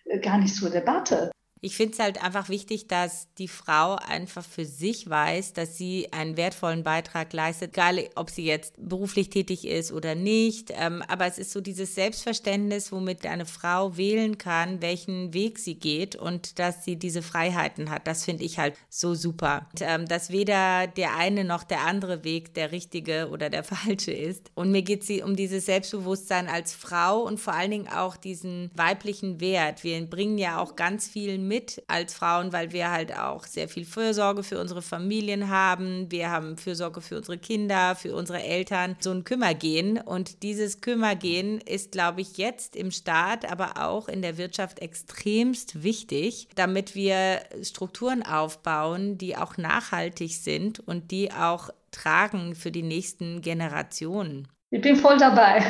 äh, 0.04 0.18
gar 0.20 0.38
nicht 0.38 0.54
zur 0.54 0.70
Debatte. 0.70 1.30
Ich 1.64 1.76
finde 1.76 1.92
es 1.92 2.00
halt 2.00 2.20
einfach 2.20 2.48
wichtig, 2.48 2.88
dass 2.88 3.28
die 3.38 3.46
Frau 3.46 3.94
einfach 3.94 4.44
für 4.44 4.64
sich 4.64 5.08
weiß, 5.08 5.52
dass 5.52 5.78
sie 5.78 6.08
einen 6.12 6.36
wertvollen 6.36 6.82
Beitrag 6.82 7.32
leistet, 7.32 7.74
egal 7.74 8.00
ob 8.16 8.30
sie 8.30 8.44
jetzt 8.44 8.74
beruflich 8.78 9.30
tätig 9.30 9.64
ist 9.64 9.92
oder 9.92 10.16
nicht. 10.16 10.72
Ähm, 10.76 11.04
aber 11.06 11.26
es 11.26 11.38
ist 11.38 11.52
so 11.52 11.60
dieses 11.60 11.94
Selbstverständnis, 11.94 12.90
womit 12.90 13.24
eine 13.26 13.46
Frau 13.46 13.96
wählen 13.96 14.38
kann, 14.38 14.82
welchen 14.82 15.34
Weg 15.34 15.60
sie 15.60 15.76
geht 15.76 16.16
und 16.16 16.58
dass 16.58 16.84
sie 16.84 16.96
diese 16.96 17.22
Freiheiten 17.22 17.90
hat. 17.90 18.08
Das 18.08 18.24
finde 18.24 18.42
ich 18.42 18.58
halt 18.58 18.74
so 18.88 19.14
super. 19.14 19.68
Und, 19.70 19.82
ähm, 19.82 20.08
dass 20.08 20.30
weder 20.30 20.88
der 20.88 21.16
eine 21.16 21.44
noch 21.44 21.62
der 21.62 21.82
andere 21.86 22.24
Weg 22.24 22.54
der 22.54 22.72
richtige 22.72 23.28
oder 23.30 23.50
der 23.50 23.62
falsche 23.62 24.10
ist. 24.10 24.50
Und 24.56 24.72
mir 24.72 24.82
geht 24.82 25.08
es 25.08 25.22
um 25.22 25.36
dieses 25.36 25.66
Selbstbewusstsein 25.66 26.48
als 26.48 26.74
Frau 26.74 27.20
und 27.20 27.38
vor 27.38 27.52
allen 27.52 27.70
Dingen 27.70 27.88
auch 27.88 28.16
diesen 28.16 28.72
weiblichen 28.74 29.40
Wert. 29.40 29.84
Wir 29.84 30.04
bringen 30.06 30.38
ja 30.38 30.60
auch 30.60 30.74
ganz 30.74 31.06
viel 31.06 31.38
mit 31.52 31.82
als 31.86 32.14
Frauen, 32.14 32.54
weil 32.54 32.72
wir 32.72 32.90
halt 32.90 33.14
auch 33.14 33.44
sehr 33.44 33.68
viel 33.68 33.84
Fürsorge 33.84 34.42
für 34.42 34.58
unsere 34.58 34.80
Familien 34.80 35.50
haben. 35.50 36.10
Wir 36.10 36.30
haben 36.30 36.56
Fürsorge 36.56 37.02
für 37.02 37.18
unsere 37.18 37.36
Kinder, 37.36 37.94
für 37.94 38.14
unsere 38.16 38.42
Eltern, 38.42 38.96
so 39.00 39.10
ein 39.10 39.24
Kümmergehen. 39.24 39.98
Und 39.98 40.42
dieses 40.42 40.80
Kümmergehen 40.80 41.60
ist, 41.60 41.92
glaube 41.92 42.22
ich, 42.22 42.38
jetzt 42.38 42.74
im 42.74 42.90
Staat, 42.90 43.52
aber 43.52 43.86
auch 43.86 44.08
in 44.08 44.22
der 44.22 44.38
Wirtschaft 44.38 44.78
extremst 44.78 45.82
wichtig, 45.82 46.48
damit 46.54 46.94
wir 46.94 47.40
Strukturen 47.62 48.22
aufbauen, 48.22 49.18
die 49.18 49.36
auch 49.36 49.58
nachhaltig 49.58 50.34
sind 50.34 50.80
und 50.80 51.10
die 51.10 51.32
auch 51.32 51.68
tragen 51.90 52.54
für 52.54 52.70
die 52.70 52.82
nächsten 52.82 53.42
Generationen. 53.42 54.48
Ich 54.70 54.80
bin 54.80 54.96
voll 54.96 55.18
dabei. 55.18 55.62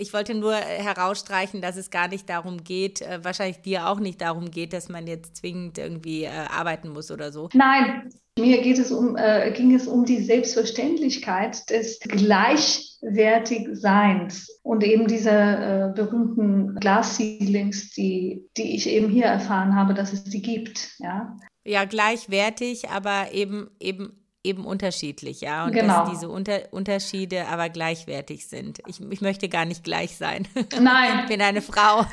Ich 0.00 0.12
wollte 0.14 0.34
nur 0.34 0.54
äh, 0.54 0.82
herausstreichen, 0.82 1.60
dass 1.60 1.76
es 1.76 1.90
gar 1.90 2.08
nicht 2.08 2.30
darum 2.30 2.64
geht, 2.64 3.02
äh, 3.02 3.22
wahrscheinlich 3.22 3.60
dir 3.60 3.86
auch 3.86 4.00
nicht 4.00 4.22
darum 4.22 4.50
geht, 4.50 4.72
dass 4.72 4.88
man 4.88 5.06
jetzt 5.06 5.36
zwingend 5.36 5.76
irgendwie 5.76 6.24
äh, 6.24 6.30
arbeiten 6.30 6.88
muss 6.88 7.10
oder 7.10 7.30
so. 7.32 7.50
Nein, 7.52 8.10
Mir 8.38 8.62
geht 8.62 8.78
es 8.78 8.90
um, 8.90 9.14
äh, 9.16 9.52
ging 9.52 9.74
es 9.74 9.86
um 9.86 10.06
die 10.06 10.22
Selbstverständlichkeit 10.22 11.68
des 11.68 12.00
Gleichwertigseins 12.00 14.58
und 14.62 14.82
eben 14.82 15.06
diese 15.06 15.30
äh, 15.30 15.92
berühmten 15.94 16.76
Glass 16.76 17.16
Ceilings, 17.16 17.90
die, 17.90 18.48
die 18.56 18.76
ich 18.76 18.88
eben 18.88 19.10
hier 19.10 19.26
erfahren 19.26 19.74
habe, 19.74 19.92
dass 19.92 20.14
es 20.14 20.24
die 20.24 20.40
gibt. 20.40 20.96
Ja, 21.00 21.36
ja 21.64 21.84
gleichwertig, 21.84 22.88
aber 22.88 23.32
eben, 23.32 23.68
eben 23.78 24.19
eben 24.42 24.64
unterschiedlich, 24.64 25.40
ja. 25.42 25.66
Und 25.66 25.72
genau. 25.72 26.00
dass 26.00 26.10
diese 26.10 26.28
Unter 26.28 26.60
Unterschiede 26.72 27.46
aber 27.48 27.68
gleichwertig 27.68 28.46
sind. 28.46 28.80
Ich, 28.86 29.00
ich 29.00 29.20
möchte 29.20 29.48
gar 29.48 29.64
nicht 29.64 29.84
gleich 29.84 30.16
sein. 30.16 30.48
Nein. 30.80 31.20
ich 31.22 31.26
bin 31.26 31.42
eine 31.42 31.62
Frau. 31.62 32.04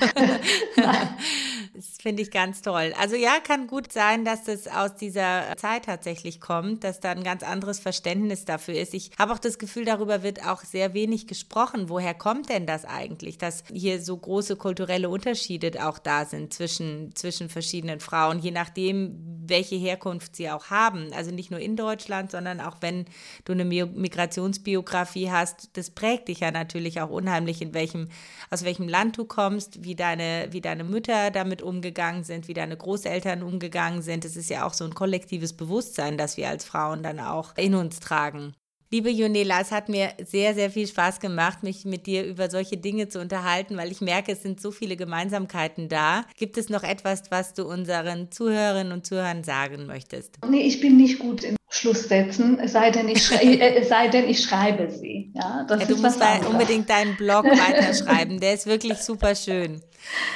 das 1.78 1.98
finde 2.02 2.24
ich 2.24 2.32
ganz 2.32 2.64
toll. 2.64 2.92
Also 3.00 3.16
ja, 3.16 3.40
kann 3.40 3.68
gut 3.68 3.92
sein, 3.94 4.26
dass 4.26 4.46
das 4.46 4.68
aus 4.68 4.96
dieser 4.96 5.56
Zeit 5.58 5.86
tatsächlich 5.86 6.42
kommt, 6.42 6.84
dass 6.84 7.00
da 7.00 7.12
ein 7.12 7.24
ganz 7.24 7.44
anderes 7.44 7.80
Verständnis 7.80 8.46
dafür 8.46 8.74
ist. 8.74 8.96
Ich 8.96 9.12
habe 9.20 9.32
auch 9.32 9.38
das 9.38 9.60
Gefühl, 9.60 9.86
darüber 9.86 10.24
wird 10.24 10.44
auch 10.44 10.64
sehr 10.64 10.96
wenig 10.96 11.28
gesprochen. 11.28 11.88
Woher 11.88 12.16
kommt 12.16 12.50
denn 12.50 12.66
das 12.66 12.84
eigentlich, 12.84 13.38
dass 13.38 13.64
hier 13.72 14.02
so 14.02 14.18
große 14.18 14.56
kulturelle 14.56 15.08
Unterschiede 15.08 15.72
auch 15.88 16.00
da 16.00 16.26
sind 16.26 16.52
zwischen, 16.52 17.16
zwischen 17.16 17.48
verschiedenen 17.48 18.00
Frauen, 18.00 18.40
je 18.40 18.50
nachdem, 18.50 19.38
welche 19.46 19.76
Herkunft 19.76 20.36
sie 20.36 20.50
auch 20.50 20.72
haben. 20.72 21.14
Also 21.14 21.30
nicht 21.30 21.52
nur 21.52 21.60
in 21.60 21.76
Deutschland, 21.76 22.32
sondern 22.32 22.60
auch 22.60 22.78
wenn 22.82 23.06
du 23.46 23.54
eine 23.54 23.66
Migrationsbiografie 23.66 25.30
hast, 25.30 25.78
das 25.78 25.92
prägt 25.92 26.28
dich 26.28 26.40
ja 26.40 26.50
natürlich 26.50 27.02
auch 27.02 27.12
unheimlich, 27.12 27.62
in 27.62 27.76
welchem, 27.76 28.10
aus 28.50 28.64
welchem 28.64 28.88
Land 28.88 29.20
du 29.20 29.26
kommst, 29.26 29.84
wie 29.84 29.96
deine, 29.96 30.48
wie 30.50 30.62
deine 30.62 30.84
Mütter 30.84 31.30
damit 31.30 31.62
umgegangen 31.68 32.24
sind, 32.24 32.48
wie 32.48 32.54
deine 32.54 32.78
Großeltern 32.78 33.44
umgegangen 33.44 34.02
sind. 34.02 34.26
Es 34.26 34.36
ist 34.36 34.50
ja 34.50 34.66
auch 34.66 34.74
so 34.74 34.86
ein 34.86 34.96
kollektives 34.96 35.54
Bewusstsein, 35.54 36.18
das 36.18 36.38
wir 36.38 36.50
als 36.50 36.66
Frauen 36.66 37.04
dann 37.04 37.20
auch 37.20 37.56
in 37.58 37.76
uns 37.76 38.00
tragen. 38.00 38.54
Liebe 38.90 39.10
Junela, 39.10 39.60
es 39.60 39.72
hat 39.72 39.90
mir 39.90 40.14
sehr, 40.26 40.54
sehr 40.54 40.72
viel 40.72 40.88
Spaß 40.88 41.20
gemacht, 41.20 41.62
mich 41.62 41.84
mit 41.84 42.08
dir 42.08 42.24
über 42.24 42.50
solche 42.50 42.78
Dinge 42.78 43.10
zu 43.10 43.20
unterhalten, 43.20 43.76
weil 43.76 43.92
ich 43.92 44.00
merke, 44.00 44.32
es 44.32 44.42
sind 44.42 44.62
so 44.62 44.72
viele 44.72 44.96
Gemeinsamkeiten 44.96 45.90
da. 45.90 46.24
Gibt 46.38 46.58
es 46.58 46.70
noch 46.70 46.84
etwas, 46.84 47.24
was 47.30 47.54
du 47.54 47.66
unseren 47.66 48.32
Zuhörerinnen 48.32 48.94
und 48.94 49.06
Zuhörern 49.06 49.44
sagen 49.44 49.88
möchtest? 49.88 50.38
Nee, 50.50 50.62
ich 50.62 50.80
bin 50.80 50.96
nicht 50.96 51.20
gut 51.20 51.44
in 51.44 51.57
Schlusssätzen, 51.78 52.60
es 52.60 52.74
sei 52.74 52.92
denn, 52.92 53.08
ich, 53.08 53.32
äh, 53.42 53.76
es 53.76 53.90
sei 53.90 54.08
denn, 54.08 54.28
ich 54.28 54.42
schreibe 54.42 54.90
sie. 54.90 55.32
Ja, 55.36 55.66
das 55.68 55.82
ja, 55.82 55.88
du 55.88 55.98
musst 55.98 56.20
unbedingt 56.48 56.90
deinen 56.90 57.16
Blog 57.16 57.46
weiterschreiben, 57.46 58.40
der 58.42 58.54
ist 58.54 58.66
wirklich 58.66 58.98
super 58.98 59.36
schön. 59.36 59.82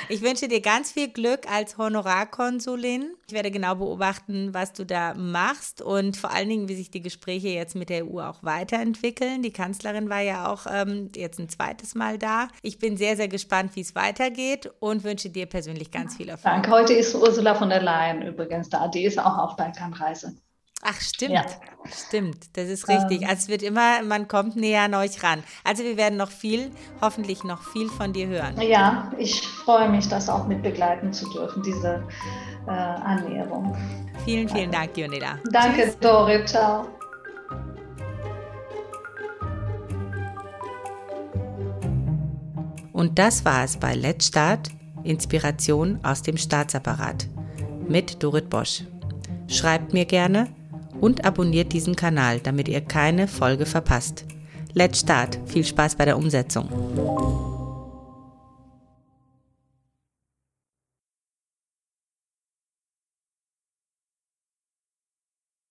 Ich 0.10 0.21
wünsche 0.21 0.47
dir 0.47 0.62
ganz 0.62 0.91
viel 0.91 1.08
Glück 1.08 1.49
als 1.51 1.77
Honorarkonsulin. 1.77 3.13
Ich 3.27 3.34
werde 3.34 3.51
genau 3.51 3.75
beobachten, 3.75 4.54
was 4.54 4.73
du 4.73 4.86
da 4.86 5.13
machst 5.13 5.82
und 5.82 6.17
vor 6.17 6.32
allen 6.32 6.49
Dingen, 6.49 6.67
wie 6.67 6.75
sich 6.75 6.91
die 6.91 7.01
Gespräche 7.01 7.49
jetzt 7.49 7.75
mit 7.75 7.89
der 7.89 8.06
EU 8.06 8.19
auch 8.19 8.43
weiterentwickeln. 8.43 9.41
Die 9.41 9.54
Kanzlerin 9.54 10.10
war 10.10 10.21
ja 10.21 10.51
auch 10.51 10.65
ähm, 10.69 11.12
jetzt 11.15 11.39
ein 11.39 11.49
zweites 11.49 11.95
Mal 11.95 12.17
da. 12.17 12.47
Ich 12.62 12.80
bin 12.80 12.97
sehr, 12.97 13.15
sehr 13.15 13.27
gespannt, 13.27 13.75
wie 13.75 13.82
es 13.82 13.95
weitergeht 13.95 14.69
und 14.80 15.04
wünsche 15.04 15.30
dir 15.30 15.45
persönlich 15.45 15.91
ganz 15.91 16.17
viel 16.17 16.30
Erfolg. 16.30 16.54
Danke. 16.54 16.71
Heute 16.71 16.93
ist 16.93 17.15
Ursula 17.15 17.56
von 17.56 17.69
der 17.69 17.82
Leyen 17.82 18.21
übrigens 18.21 18.69
da. 18.69 18.88
Die 18.88 19.06
ist 19.06 19.19
auch 19.19 19.38
auf 19.38 19.56
Balkanreise. 19.56 20.36
Ach, 20.83 20.99
stimmt. 20.99 21.31
Ja. 21.31 21.45
Stimmt, 21.91 22.57
das 22.57 22.69
ist 22.69 22.87
richtig. 22.87 23.21
Ähm, 23.23 23.27
also 23.29 23.39
es 23.39 23.47
wird 23.47 23.63
immer, 23.63 24.03
man 24.03 24.27
kommt 24.27 24.55
näher 24.55 24.83
an 24.83 24.93
euch 24.93 25.23
ran. 25.23 25.43
Also 25.63 25.83
wir 25.83 25.97
werden 25.97 26.17
noch 26.17 26.29
viel, 26.29 26.71
hoffentlich 27.01 27.43
noch 27.43 27.63
viel 27.63 27.89
von 27.89 28.13
dir 28.13 28.27
hören. 28.27 28.59
Ja, 28.61 29.11
ich 29.17 29.41
freue 29.47 29.89
mich, 29.89 30.07
das 30.07 30.29
auch 30.29 30.47
mit 30.47 30.61
begleiten 30.61 31.11
zu 31.11 31.27
dürfen, 31.31 31.63
diese 31.63 32.03
äh, 32.67 32.71
Annäherung. 32.71 33.75
Vielen, 34.25 34.47
vielen 34.47 34.71
Dank, 34.71 34.93
Dionela. 34.93 35.39
Danke, 35.51 35.83
Tschüss. 35.83 35.99
Dore. 35.99 36.45
Ciao. 36.45 36.87
Und 42.93 43.17
das 43.17 43.43
war 43.43 43.63
es 43.63 43.77
bei 43.77 43.95
Let's 43.95 44.27
Start, 44.27 44.69
Inspiration 45.03 45.99
aus 46.03 46.21
dem 46.21 46.37
Staatsapparat 46.37 47.27
mit 47.87 48.21
Dorit 48.21 48.49
Bosch. 48.49 48.83
Schreibt 49.47 49.93
mir 49.93 50.05
gerne 50.05 50.47
und 51.01 51.25
abonniert 51.25 51.73
diesen 51.73 51.97
Kanal, 51.97 52.39
damit 52.39 52.69
ihr 52.69 52.79
keine 52.79 53.27
Folge 53.27 53.65
verpasst. 53.65 54.23
Let's 54.73 55.01
start. 55.01 55.37
Viel 55.47 55.65
Spaß 55.65 55.95
bei 55.95 56.05
der 56.05 56.17
Umsetzung. 56.17 57.50